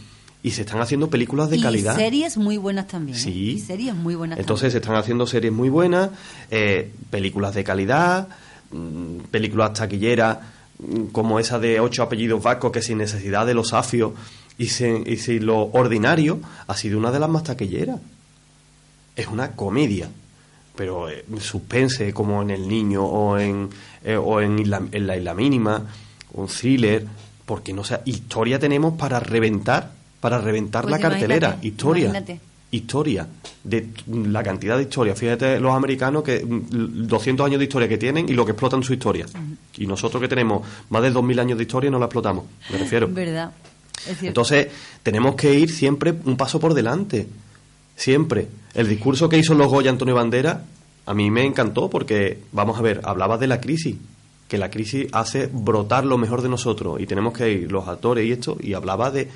Y 0.42 0.50
se 0.50 0.62
están 0.62 0.80
haciendo 0.80 1.08
películas 1.08 1.48
de 1.48 1.60
calidad. 1.60 1.94
Y 1.94 2.00
series 2.00 2.36
muy 2.36 2.56
buenas 2.56 2.88
también. 2.88 3.16
¿eh? 3.16 3.20
Sí. 3.20 3.52
Y 3.52 3.58
series 3.60 3.94
muy 3.94 4.14
buenas 4.14 4.38
Entonces 4.38 4.72
se 4.72 4.78
están 4.78 4.96
haciendo 4.96 5.26
series 5.26 5.52
muy 5.52 5.68
buenas, 5.68 6.10
eh, 6.50 6.90
películas 7.10 7.54
de 7.54 7.64
calidad, 7.64 8.28
mm, 8.70 9.18
películas 9.30 9.74
taquilleras 9.74 10.38
mm, 10.78 11.06
como 11.12 11.38
esa 11.38 11.58
de 11.58 11.80
ocho 11.80 12.02
apellidos 12.02 12.42
vascos 12.42 12.72
que 12.72 12.82
sin 12.82 12.98
necesidad 12.98 13.46
de 13.46 13.54
los 13.54 13.72
afios 13.72 14.12
y 14.58 14.66
sin, 14.66 15.06
y 15.06 15.16
sin 15.16 15.46
lo 15.46 15.70
ordinario 15.72 16.40
ha 16.66 16.76
sido 16.76 16.98
una 16.98 17.10
de 17.10 17.20
las 17.20 17.28
más 17.28 17.44
taquilleras. 17.44 18.00
Es 19.16 19.28
una 19.28 19.52
comedia 19.52 20.08
pero 20.76 21.08
eh, 21.08 21.24
suspense 21.40 22.12
como 22.12 22.42
en 22.42 22.50
El 22.50 22.68
Niño 22.68 23.04
o 23.04 23.38
en, 23.38 23.68
eh, 24.04 24.16
o 24.16 24.40
en, 24.40 24.68
la, 24.68 24.82
en 24.90 25.06
La 25.06 25.16
Isla 25.16 25.34
Mínima, 25.34 25.82
un 26.32 26.48
thriller, 26.48 27.06
porque 27.46 27.72
no 27.72 27.84
sea, 27.84 28.02
historia 28.04 28.58
tenemos 28.58 28.94
para 28.94 29.20
reventar, 29.20 29.92
para 30.20 30.38
reventar 30.40 30.84
la 30.84 30.92
pues 30.92 31.02
cartelera, 31.02 31.58
historia. 31.62 32.24
Historia, 32.70 33.28
de 33.62 33.86
la 34.08 34.42
cantidad 34.42 34.76
de 34.76 34.82
historia. 34.82 35.14
Fíjate 35.14 35.60
los 35.60 35.72
americanos 35.72 36.24
que 36.24 36.44
200 36.44 37.44
mm, 37.44 37.46
años 37.46 37.58
de 37.60 37.64
historia 37.66 37.88
que 37.88 37.98
tienen 37.98 38.28
y 38.28 38.32
lo 38.32 38.44
que 38.44 38.50
explotan 38.50 38.82
su 38.82 38.92
historia. 38.92 39.26
Y 39.76 39.86
nosotros 39.86 40.20
que 40.20 40.26
tenemos 40.26 40.66
más 40.90 41.00
de 41.02 41.12
2000 41.12 41.38
años 41.38 41.58
de 41.58 41.62
historia 41.62 41.88
no 41.88 42.00
la 42.00 42.06
explotamos, 42.06 42.46
me 42.72 42.78
refiero. 42.78 43.06
Verdad. 43.06 43.52
Entonces, 44.22 44.66
tenemos 45.04 45.36
que 45.36 45.54
ir 45.54 45.70
siempre 45.70 46.12
un 46.24 46.36
paso 46.36 46.58
por 46.58 46.74
delante 46.74 47.28
siempre. 47.96 48.48
El 48.74 48.88
discurso 48.88 49.28
que 49.28 49.38
hizo 49.38 49.54
los 49.54 49.68
Goya 49.68 49.90
Antonio 49.90 50.14
Bandera 50.14 50.64
a 51.06 51.14
mí 51.14 51.30
me 51.30 51.44
encantó 51.44 51.90
porque, 51.90 52.38
vamos 52.52 52.78
a 52.78 52.82
ver, 52.82 53.00
hablaba 53.04 53.36
de 53.36 53.46
la 53.46 53.60
crisis, 53.60 53.96
que 54.48 54.58
la 54.58 54.70
crisis 54.70 55.06
hace 55.12 55.48
brotar 55.52 56.04
lo 56.04 56.18
mejor 56.18 56.42
de 56.42 56.48
nosotros 56.48 57.00
y 57.00 57.06
tenemos 57.06 57.32
que 57.34 57.50
ir 57.50 57.72
los 57.72 57.86
actores 57.88 58.26
y 58.26 58.32
esto, 58.32 58.56
y 58.60 58.74
hablaba 58.74 59.10
de 59.10 59.28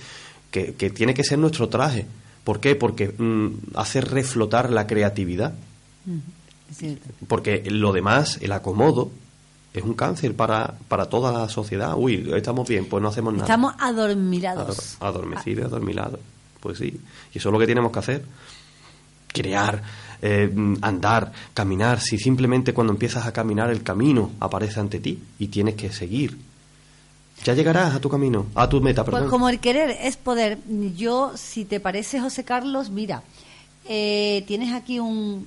que, 0.50 0.74
que 0.74 0.90
tiene 0.90 1.14
que 1.14 1.24
ser 1.24 1.38
nuestro 1.38 1.68
traje 1.68 2.06
¿Por 2.48 2.60
qué? 2.60 2.76
Porque 2.76 3.08
mm, 3.08 3.76
hace 3.76 4.00
reflotar 4.00 4.70
la 4.70 4.86
creatividad. 4.86 5.52
Porque 7.26 7.62
lo 7.68 7.92
demás, 7.92 8.38
el 8.40 8.52
acomodo, 8.52 9.10
es 9.74 9.82
un 9.82 9.92
cáncer 9.92 10.34
para, 10.34 10.76
para 10.88 11.10
toda 11.10 11.30
la 11.30 11.50
sociedad. 11.50 11.92
Uy, 11.94 12.32
estamos 12.34 12.66
bien, 12.66 12.86
pues 12.86 13.02
no 13.02 13.10
hacemos 13.10 13.34
nada. 13.34 13.44
Estamos 13.44 13.74
adormilados. 13.78 14.96
adormecidos, 14.98 15.66
adormilados. 15.66 16.20
Pues 16.60 16.78
sí. 16.78 17.00
Y 17.34 17.38
eso 17.38 17.48
es 17.48 17.52
lo 17.52 17.58
que 17.58 17.66
tenemos 17.66 17.92
que 17.92 17.98
hacer. 17.98 18.24
Crear, 19.28 19.82
eh, 20.22 20.52
andar, 20.82 21.32
caminar. 21.54 22.00
Si 22.00 22.18
simplemente 22.18 22.72
cuando 22.72 22.92
empiezas 22.92 23.26
a 23.26 23.32
caminar 23.32 23.70
el 23.70 23.82
camino 23.82 24.32
aparece 24.40 24.80
ante 24.80 25.00
ti 25.00 25.18
y 25.38 25.48
tienes 25.48 25.74
que 25.74 25.92
seguir. 25.92 26.38
Ya 27.44 27.54
llegarás 27.54 27.94
a 27.94 28.00
tu 28.00 28.08
camino, 28.08 28.46
a 28.54 28.68
tu 28.68 28.80
meta, 28.80 29.04
Pues 29.04 29.24
como 29.24 29.48
el 29.48 29.60
querer 29.60 29.96
es 30.02 30.16
poder. 30.16 30.58
Yo, 30.96 31.32
si 31.36 31.64
te 31.64 31.78
parece, 31.78 32.20
José 32.20 32.42
Carlos, 32.42 32.90
mira, 32.90 33.22
eh, 33.84 34.42
tienes 34.46 34.74
aquí 34.74 34.98
un 34.98 35.46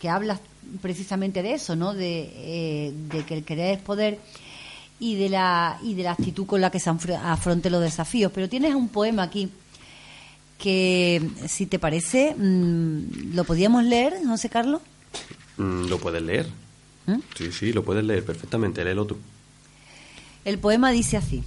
que 0.00 0.08
hablas 0.08 0.40
precisamente 0.82 1.42
de 1.42 1.54
eso, 1.54 1.76
¿no? 1.76 1.94
Eh, 1.96 2.92
de, 3.10 3.24
que 3.24 3.34
el 3.34 3.44
querer 3.44 3.78
es 3.78 3.82
poder 3.82 4.18
y 5.00 5.14
de 5.14 5.28
la 5.28 5.78
y 5.82 5.94
de 5.94 6.02
la 6.02 6.12
actitud 6.12 6.44
con 6.44 6.60
la 6.60 6.70
que 6.70 6.80
se 6.80 6.90
afronte 6.90 7.70
los 7.70 7.82
desafíos. 7.82 8.32
Pero 8.34 8.48
tienes 8.48 8.74
un 8.74 8.88
poema 8.88 9.22
aquí 9.22 9.48
que, 10.58 11.22
si 11.48 11.66
te 11.66 11.78
parece, 11.78 12.34
mm, 12.36 13.34
lo 13.34 13.44
podíamos 13.44 13.84
leer, 13.84 14.14
José 14.26 14.48
Carlos. 14.48 14.82
Mm, 15.56 15.86
lo 15.86 15.98
puedes 15.98 16.22
leer. 16.22 16.46
¿Mm? 17.06 17.18
Sí, 17.36 17.52
sí, 17.52 17.72
lo 17.72 17.84
puedes 17.84 18.04
leer 18.04 18.24
perfectamente. 18.24 18.84
Léelo 18.84 19.06
tú. 19.06 19.16
El 20.44 20.58
poema 20.58 20.90
dice 20.90 21.16
así: 21.16 21.44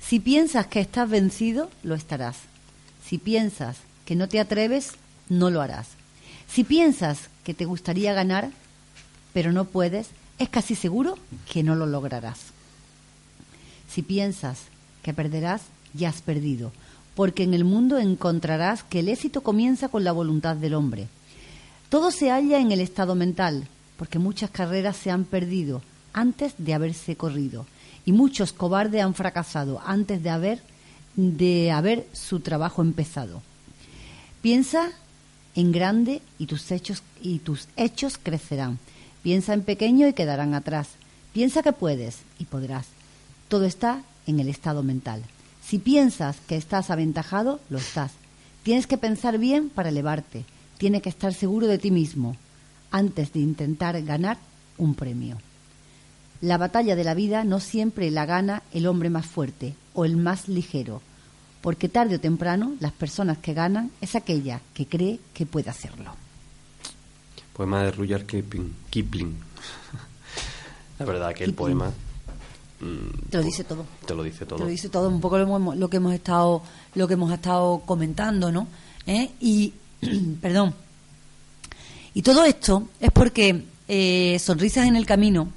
Si 0.00 0.20
piensas 0.20 0.66
que 0.66 0.80
estás 0.80 1.08
vencido, 1.08 1.70
lo 1.82 1.94
estarás. 1.94 2.36
Si 3.06 3.18
piensas 3.18 3.78
que 4.04 4.16
no 4.16 4.28
te 4.28 4.40
atreves, 4.40 4.92
no 5.28 5.50
lo 5.50 5.60
harás. 5.60 5.88
Si 6.48 6.64
piensas 6.64 7.28
que 7.44 7.54
te 7.54 7.64
gustaría 7.64 8.12
ganar, 8.12 8.50
pero 9.32 9.52
no 9.52 9.66
puedes, 9.66 10.08
es 10.38 10.48
casi 10.48 10.74
seguro 10.74 11.18
que 11.50 11.62
no 11.62 11.76
lo 11.76 11.86
lograrás. 11.86 12.38
Si 13.88 14.02
piensas 14.02 14.62
que 15.02 15.14
perderás, 15.14 15.62
ya 15.94 16.08
has 16.08 16.22
perdido, 16.22 16.72
porque 17.20 17.42
en 17.42 17.52
el 17.52 17.64
mundo 17.64 17.98
encontrarás 17.98 18.82
que 18.82 19.00
el 19.00 19.10
éxito 19.10 19.42
comienza 19.42 19.90
con 19.90 20.04
la 20.04 20.12
voluntad 20.12 20.56
del 20.56 20.72
hombre. 20.72 21.06
Todo 21.90 22.10
se 22.12 22.30
halla 22.30 22.60
en 22.60 22.72
el 22.72 22.80
estado 22.80 23.14
mental, 23.14 23.68
porque 23.98 24.18
muchas 24.18 24.48
carreras 24.48 24.96
se 24.96 25.10
han 25.10 25.24
perdido 25.24 25.82
antes 26.14 26.54
de 26.56 26.72
haberse 26.72 27.16
corrido 27.16 27.66
y 28.06 28.12
muchos 28.12 28.54
cobardes 28.54 29.02
han 29.02 29.12
fracasado 29.12 29.82
antes 29.84 30.22
de 30.22 30.30
haber 30.30 30.62
de 31.14 31.70
haber 31.70 32.06
su 32.14 32.40
trabajo 32.40 32.80
empezado. 32.80 33.42
Piensa 34.40 34.88
en 35.54 35.72
grande 35.72 36.22
y 36.38 36.46
tus 36.46 36.72
hechos 36.72 37.02
y 37.20 37.40
tus 37.40 37.68
hechos 37.76 38.16
crecerán. 38.16 38.78
Piensa 39.22 39.52
en 39.52 39.60
pequeño 39.60 40.08
y 40.08 40.14
quedarán 40.14 40.54
atrás. 40.54 40.88
Piensa 41.34 41.62
que 41.62 41.74
puedes 41.74 42.20
y 42.38 42.46
podrás. 42.46 42.86
Todo 43.48 43.66
está 43.66 44.04
en 44.26 44.40
el 44.40 44.48
estado 44.48 44.82
mental. 44.82 45.22
Si 45.70 45.78
piensas 45.78 46.36
que 46.48 46.56
estás 46.56 46.90
aventajado, 46.90 47.60
lo 47.70 47.78
estás. 47.78 48.10
Tienes 48.64 48.88
que 48.88 48.98
pensar 48.98 49.38
bien 49.38 49.70
para 49.70 49.90
elevarte. 49.90 50.44
Tienes 50.78 51.00
que 51.00 51.10
estar 51.10 51.32
seguro 51.32 51.68
de 51.68 51.78
ti 51.78 51.92
mismo 51.92 52.36
antes 52.90 53.32
de 53.32 53.38
intentar 53.38 54.02
ganar 54.02 54.36
un 54.78 54.96
premio. 54.96 55.36
La 56.40 56.58
batalla 56.58 56.96
de 56.96 57.04
la 57.04 57.14
vida 57.14 57.44
no 57.44 57.60
siempre 57.60 58.10
la 58.10 58.26
gana 58.26 58.64
el 58.72 58.88
hombre 58.88 59.10
más 59.10 59.26
fuerte 59.26 59.76
o 59.94 60.04
el 60.04 60.16
más 60.16 60.48
ligero, 60.48 61.02
porque 61.60 61.88
tarde 61.88 62.16
o 62.16 62.20
temprano 62.20 62.74
las 62.80 62.90
personas 62.90 63.38
que 63.38 63.54
ganan 63.54 63.92
es 64.00 64.16
aquella 64.16 64.60
que 64.74 64.86
cree 64.86 65.20
que 65.34 65.46
puede 65.46 65.70
hacerlo. 65.70 66.16
Poema 67.52 67.84
de 67.84 67.92
Rudyard 67.92 68.26
Kipling. 68.26 69.36
la 70.98 71.04
verdad 71.04 71.32
que 71.32 71.44
el 71.44 71.54
poema 71.54 71.92
te 72.80 73.36
lo 73.36 73.42
dice 73.42 73.64
todo. 73.64 73.84
Te 74.06 74.14
lo 74.14 74.22
dice 74.22 74.46
todo. 74.46 74.58
Te 74.58 74.64
lo 74.64 74.70
dice 74.70 74.88
todo, 74.88 75.08
un 75.08 75.20
poco 75.20 75.38
lo, 75.38 75.90
que 75.90 75.98
hemos 75.98 76.14
estado 76.14 76.62
lo 76.94 77.06
que 77.06 77.14
hemos 77.14 77.32
estado 77.32 77.82
comentando, 77.84 78.50
¿no? 78.50 78.68
¿Eh? 79.06 79.30
Y 79.40 79.74
perdón. 80.40 80.74
Y 82.14 82.22
todo 82.22 82.44
esto 82.44 82.88
es 82.98 83.10
porque 83.12 83.64
eh, 83.86 84.38
sonrisas 84.40 84.86
en 84.86 84.96
el 84.96 85.04
camino, 85.04 85.52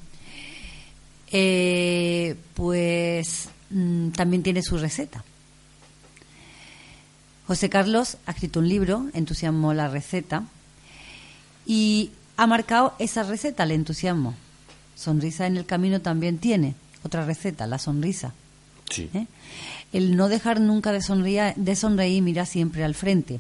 eh, 1.31 2.36
pues 2.53 3.47
mm, 3.69 4.09
también 4.09 4.43
tiene 4.43 4.62
su 4.62 4.77
receta. 4.77 5.23
José 7.47 7.69
Carlos 7.69 8.17
ha 8.25 8.31
escrito 8.31 8.59
un 8.59 8.67
libro, 8.67 9.07
Entusiasmo 9.13 9.73
la 9.73 9.88
receta, 9.88 10.43
y 11.65 12.12
ha 12.36 12.47
marcado 12.47 12.93
esa 12.99 13.23
receta, 13.23 13.63
el 13.63 13.71
entusiasmo. 13.71 14.36
Sonrisa 14.95 15.47
en 15.47 15.57
el 15.57 15.65
camino 15.65 16.01
también 16.01 16.38
tiene 16.38 16.75
otra 17.03 17.25
receta, 17.25 17.67
la 17.67 17.77
sonrisa. 17.77 18.33
Sí. 18.89 19.09
¿Eh? 19.13 19.25
El 19.91 20.15
no 20.15 20.29
dejar 20.29 20.59
nunca 20.59 20.91
de 20.91 21.01
sonreír, 21.01 21.53
de 21.55 21.75
sonreír 21.75 22.21
mira 22.21 22.45
siempre 22.45 22.83
al 22.83 22.95
frente. 22.95 23.39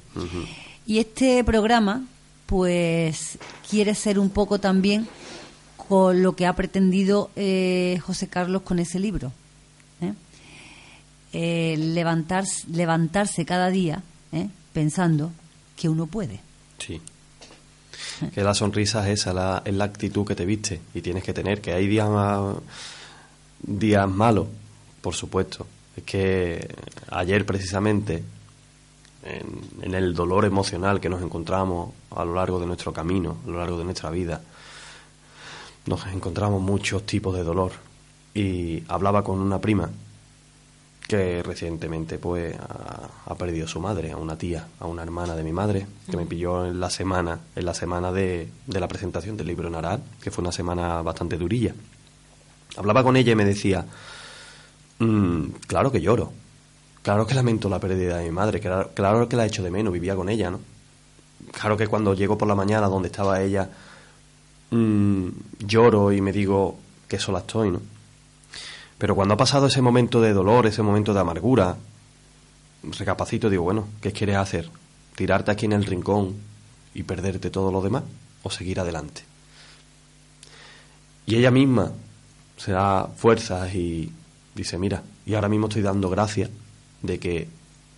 Y 0.85 0.99
este 0.99 1.43
programa, 1.43 2.03
pues, 2.45 3.37
quiere 3.69 3.95
ser 3.95 4.19
un 4.19 4.29
poco 4.29 4.59
también 4.59 5.07
con 5.87 6.21
lo 6.23 6.35
que 6.35 6.45
ha 6.45 6.53
pretendido 6.53 7.29
eh, 7.35 7.99
José 8.03 8.27
Carlos 8.27 8.61
con 8.63 8.79
ese 8.79 8.99
libro. 8.99 9.31
¿eh? 10.01 10.13
eh, 11.33 11.75
levantarse, 11.77 12.67
levantarse 12.69 13.43
cada 13.45 13.69
día 13.69 14.03
¿eh? 14.31 14.47
pensando 14.71 15.31
que 15.75 15.89
uno 15.89 16.05
puede. 16.05 16.39
Sí. 16.77 17.01
Que 18.33 18.43
la 18.43 18.53
sonrisa 18.53 19.09
es 19.09 19.21
esa, 19.21 19.33
la, 19.33 19.63
es 19.65 19.73
la 19.73 19.85
actitud 19.85 20.25
que 20.25 20.35
te 20.35 20.45
viste 20.45 20.79
y 20.93 21.01
tienes 21.01 21.23
que 21.23 21.33
tener. 21.33 21.61
Que 21.61 21.73
hay 21.73 21.87
días, 21.87 22.07
días 23.63 24.09
malos, 24.09 24.47
por 25.01 25.15
supuesto. 25.15 25.65
Es 25.95 26.03
que 26.03 26.67
ayer 27.09 27.45
precisamente, 27.45 28.23
en, 29.23 29.93
el 29.93 30.13
dolor 30.13 30.45
emocional 30.45 30.99
que 30.99 31.09
nos 31.09 31.21
encontramos 31.21 31.93
a 32.11 32.25
lo 32.25 32.35
largo 32.35 32.59
de 32.59 32.65
nuestro 32.65 32.93
camino, 32.93 33.37
a 33.45 33.49
lo 33.49 33.59
largo 33.59 33.77
de 33.77 33.85
nuestra 33.85 34.09
vida, 34.09 34.41
nos 35.85 36.05
encontramos 36.07 36.61
muchos 36.61 37.05
tipos 37.05 37.35
de 37.35 37.43
dolor. 37.43 37.71
Y 38.33 38.83
hablaba 38.87 39.23
con 39.23 39.39
una 39.39 39.59
prima 39.59 39.89
que 41.07 41.43
recientemente 41.43 42.17
pues 42.17 42.55
ha, 42.57 43.35
perdido 43.35 43.65
a 43.65 43.69
su 43.69 43.79
madre, 43.79 44.11
a 44.11 44.17
una 44.17 44.37
tía, 44.37 44.67
a 44.79 44.87
una 44.87 45.03
hermana 45.03 45.35
de 45.35 45.43
mi 45.43 45.51
madre, 45.51 45.85
que 46.09 46.17
me 46.17 46.25
pilló 46.25 46.65
en 46.65 46.79
la 46.79 46.89
semana, 46.89 47.39
en 47.55 47.65
la 47.65 47.73
semana 47.73 48.11
de, 48.11 48.49
de 48.65 48.79
la 48.79 48.87
presentación 48.87 49.37
del 49.37 49.47
libro 49.47 49.69
Naral, 49.69 50.01
que 50.21 50.31
fue 50.31 50.41
una 50.41 50.51
semana 50.51 51.01
bastante 51.01 51.37
durilla. 51.37 51.75
Hablaba 52.75 53.03
con 53.03 53.15
ella 53.15 53.31
y 53.31 53.35
me 53.35 53.45
decía, 53.45 53.85
mm, 54.99 55.43
claro 55.67 55.91
que 55.91 56.01
lloro, 56.01 56.33
claro 57.01 57.27
que 57.27 57.35
lamento 57.35 57.69
la 57.69 57.79
pérdida 57.79 58.17
de 58.17 58.25
mi 58.25 58.31
madre, 58.31 58.59
claro, 58.59 59.29
que 59.29 59.35
la 59.35 59.45
echo 59.45 59.63
de 59.63 59.71
menos, 59.71 59.93
vivía 59.93 60.15
con 60.15 60.29
ella, 60.29 60.49
¿no? 60.49 60.59
Claro 61.51 61.77
que 61.77 61.87
cuando 61.87 62.13
llego 62.13 62.37
por 62.37 62.47
la 62.47 62.55
mañana 62.55 62.87
donde 62.87 63.07
estaba 63.09 63.41
ella, 63.41 63.69
mm, 64.71 65.27
lloro 65.59 66.11
y 66.11 66.21
me 66.21 66.31
digo 66.31 66.77
que 67.07 67.19
sola 67.19 67.39
estoy, 67.39 67.71
¿no? 67.71 67.81
Pero 68.97 69.15
cuando 69.15 69.33
ha 69.33 69.37
pasado 69.37 69.67
ese 69.67 69.81
momento 69.81 70.21
de 70.21 70.33
dolor, 70.33 70.65
ese 70.65 70.81
momento 70.81 71.13
de 71.13 71.19
amargura, 71.19 71.75
recapacito 72.83 73.47
y 73.47 73.51
digo, 73.51 73.63
bueno, 73.63 73.87
¿qué 74.01 74.11
quieres 74.11 74.37
hacer? 74.37 74.69
¿Tirarte 75.15 75.51
aquí 75.51 75.65
en 75.65 75.73
el 75.73 75.85
rincón 75.85 76.35
y 76.93 77.03
perderte 77.03 77.49
todo 77.49 77.71
lo 77.71 77.81
demás? 77.81 78.03
¿O 78.43 78.49
seguir 78.49 78.79
adelante? 78.79 79.23
Y 81.25 81.35
ella 81.35 81.51
misma 81.51 81.91
se 82.63 82.71
da 82.71 83.07
fuerzas 83.15 83.73
y 83.73 84.11
dice, 84.55 84.77
mira, 84.77 85.03
y 85.25 85.33
ahora 85.33 85.49
mismo 85.49 85.67
estoy 85.67 85.81
dando 85.81 86.09
gracias 86.09 86.49
de 87.01 87.19
que 87.19 87.47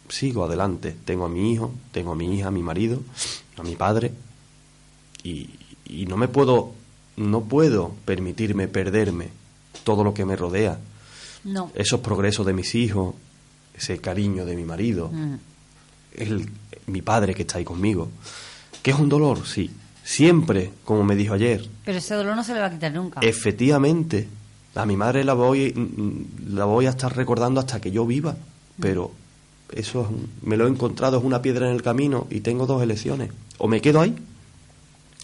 sigo 0.10 0.46
adelante. 0.46 0.96
Tengo 1.06 1.26
a 1.26 1.30
mi 1.30 1.52
hijo, 1.52 1.74
tengo 1.92 2.14
a 2.14 2.16
mi 2.16 2.36
hija, 2.36 2.48
a 2.48 2.52
mi 2.52 2.64
marido, 2.64 3.02
a 3.58 3.64
mi 3.64 3.76
padre, 3.76 4.12
y, 5.24 5.50
y 5.86 6.06
no 6.08 6.18
me 6.18 6.28
puedo, 6.28 6.74
no 7.18 7.42
puedo 7.42 7.94
permitirme 8.06 8.68
perderme 8.68 9.30
todo 9.84 10.04
lo 10.04 10.14
que 10.14 10.26
me 10.26 10.36
rodea 10.36 10.80
no. 11.46 11.72
Esos 11.76 12.00
progresos 12.00 12.46
de 12.46 12.54
mis 12.54 12.74
hijos, 12.76 13.14
ese 13.76 14.00
cariño 14.00 14.46
de 14.46 14.56
mi 14.56 14.66
marido, 14.66 15.12
el, 16.16 16.50
mi 16.88 17.02
padre 17.04 17.36
que 17.36 17.44
está 17.44 17.60
ahí 17.60 17.64
conmigo. 17.64 18.10
¿Que 18.82 18.92
es 18.92 18.98
un 18.98 19.10
dolor? 19.10 19.46
Sí. 19.46 19.70
Siempre, 20.04 20.72
como 20.84 21.04
me 21.04 21.16
dijo 21.16 21.36
ayer. 21.36 21.68
Pero 21.86 22.00
ese 22.00 22.16
dolor 22.16 22.36
no 22.36 22.44
se 22.44 22.54
le 22.54 22.60
va 22.60 22.68
a 22.68 22.72
quitar 22.72 22.92
nunca. 22.92 23.20
Efectivamente. 23.22 24.28
A 24.76 24.86
mi 24.86 24.98
madre 24.98 25.24
la 25.24 25.34
voy, 25.34 25.74
la 26.48 26.66
voy 26.66 26.86
a 26.86 26.92
estar 26.92 27.16
recordando 27.16 27.60
hasta 27.60 27.80
que 27.80 27.92
yo 27.92 28.06
viva. 28.06 28.36
Pero 28.80 29.12
eso 29.72 30.10
me 30.42 30.58
lo 30.58 30.68
he 30.68 30.70
encontrado, 30.70 31.18
es 31.18 31.24
una 31.24 31.42
piedra 31.42 31.68
en 31.68 31.76
el 31.76 31.82
camino 31.82 32.28
y 32.30 32.42
tengo 32.42 32.66
dos 32.66 32.84
elecciones. 32.84 33.32
O 33.58 33.68
me 33.68 33.82
quedo 33.82 34.02
ahí, 34.02 34.16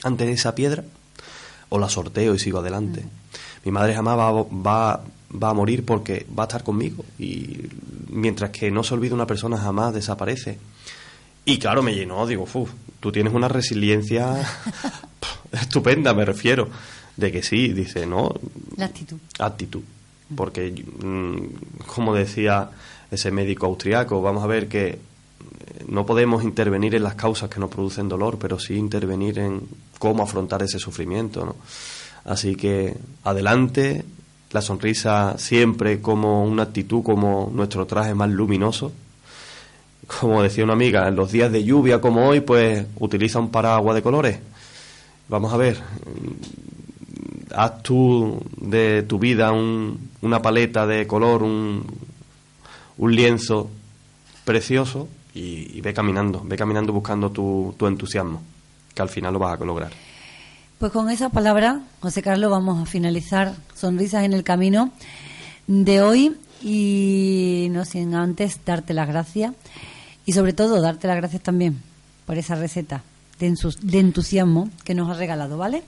ante 0.03 0.31
esa 0.31 0.55
piedra, 0.55 0.83
o 1.69 1.79
la 1.79 1.89
sorteo 1.89 2.33
y 2.33 2.39
sigo 2.39 2.59
adelante. 2.59 3.03
Mi 3.65 3.71
madre 3.71 3.93
jamás 3.93 4.17
va, 4.17 5.01
va 5.31 5.49
a 5.49 5.53
morir 5.53 5.85
porque 5.85 6.25
va 6.37 6.43
a 6.43 6.47
estar 6.47 6.63
conmigo. 6.63 7.03
Y 7.19 7.57
mientras 8.09 8.51
que 8.51 8.71
no 8.71 8.83
se 8.83 8.93
olvida 8.93 9.15
una 9.15 9.27
persona 9.27 9.57
jamás 9.57 9.93
desaparece. 9.93 10.57
Y 11.43 11.59
claro, 11.59 11.83
me 11.83 11.93
llenó, 11.93 12.25
digo, 12.25 12.47
Uf, 12.53 12.71
tú 12.99 13.11
tienes 13.11 13.33
una 13.33 13.47
resiliencia 13.47 14.47
estupenda, 15.51 16.13
me 16.13 16.25
refiero. 16.25 16.69
De 17.17 17.31
que 17.31 17.43
sí, 17.43 17.69
dice, 17.73 18.05
¿no? 18.05 18.33
La 18.77 18.85
actitud. 18.85 19.17
Actitud. 19.39 19.81
Porque, 20.35 20.71
mm, 20.71 21.85
como 21.85 22.13
decía 22.13 22.69
ese 23.09 23.31
médico 23.31 23.65
austriaco, 23.65 24.21
vamos 24.21 24.43
a 24.43 24.47
ver 24.47 24.67
que 24.67 24.87
eh, 24.87 24.99
no 25.87 26.05
podemos 26.05 26.43
intervenir 26.43 26.95
en 26.95 27.03
las 27.03 27.15
causas 27.15 27.49
que 27.49 27.59
nos 27.59 27.69
producen 27.69 28.07
dolor, 28.07 28.37
pero 28.39 28.57
sí 28.57 28.75
intervenir 28.75 29.39
en 29.39 29.61
cómo 29.99 30.23
afrontar 30.23 30.63
ese 30.63 30.79
sufrimiento, 30.79 31.45
¿no? 31.45 31.55
Así 32.23 32.55
que 32.55 32.95
adelante, 33.23 34.05
la 34.51 34.61
sonrisa 34.61 35.35
siempre 35.37 36.01
como 36.01 36.43
una 36.45 36.63
actitud, 36.63 37.03
como 37.03 37.51
nuestro 37.53 37.85
traje 37.85 38.13
más 38.13 38.29
luminoso. 38.29 38.91
Como 40.19 40.41
decía 40.43 40.63
una 40.63 40.73
amiga, 40.73 41.07
en 41.07 41.15
los 41.15 41.31
días 41.31 41.51
de 41.51 41.63
lluvia 41.63 42.01
como 42.01 42.27
hoy, 42.27 42.41
pues 42.41 42.85
utiliza 42.99 43.39
un 43.39 43.49
paraguas 43.49 43.95
de 43.95 44.01
colores. 44.01 44.39
Vamos 45.29 45.53
a 45.53 45.57
ver, 45.57 45.79
haz 47.55 47.83
tú 47.83 48.41
de 48.57 49.03
tu 49.03 49.19
vida 49.19 49.51
una 49.51 50.41
paleta 50.41 50.85
de 50.85 51.07
color, 51.07 51.43
un, 51.43 51.85
un 52.97 53.15
lienzo 53.15 53.69
precioso 54.45 55.07
y, 55.33 55.79
ve 55.81 55.93
caminando, 55.93 56.41
ve 56.43 56.57
caminando 56.57 56.93
buscando 56.93 57.31
tu, 57.31 57.73
tu 57.77 57.87
entusiasmo, 57.87 58.41
que 58.93 59.01
al 59.01 59.09
final 59.09 59.33
lo 59.33 59.39
vas 59.39 59.59
a 59.59 59.65
lograr. 59.65 59.91
Pues 60.77 60.91
con 60.91 61.09
esa 61.09 61.29
palabra, 61.29 61.81
José 61.99 62.21
Carlos, 62.21 62.49
vamos 62.49 62.81
a 62.81 62.85
finalizar 62.85 63.53
Sonrisas 63.75 64.23
en 64.23 64.33
el 64.33 64.43
Camino 64.43 64.91
de 65.67 66.01
hoy 66.01 66.35
y 66.63 67.67
no 67.71 67.85
sin 67.85 68.15
antes 68.15 68.59
darte 68.65 68.93
las 68.93 69.07
gracias 69.07 69.53
y 70.25 70.33
sobre 70.33 70.53
todo 70.53 70.81
darte 70.81 71.07
las 71.07 71.17
gracias 71.17 71.41
también 71.43 71.81
por 72.25 72.37
esa 72.37 72.55
receta 72.55 73.03
de 73.39 73.99
entusiasmo 73.99 74.69
que 74.83 74.93
nos 74.93 75.09
has 75.09 75.17
regalado, 75.17 75.57
¿vale? 75.57 75.83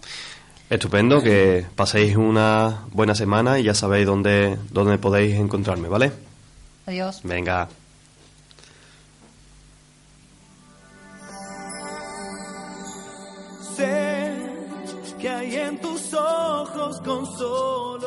Estupendo, 0.69 1.21
que 1.21 1.65
paséis 1.75 2.15
una 2.15 2.85
buena 2.91 3.15
semana 3.15 3.59
y 3.59 3.63
ya 3.63 3.75
sabéis 3.75 4.05
dónde, 4.05 4.57
dónde 4.71 4.97
podéis 4.97 5.35
encontrarme, 5.35 5.87
¿vale? 5.87 6.11
Adiós. 6.85 7.21
Venga. 7.23 7.69
Sé 13.75 14.33
que 15.19 15.29
hay 15.29 15.55
en 15.55 15.79
tus 15.79 16.13
ojos 16.13 16.99
con 17.01 17.25
sol 17.37 18.02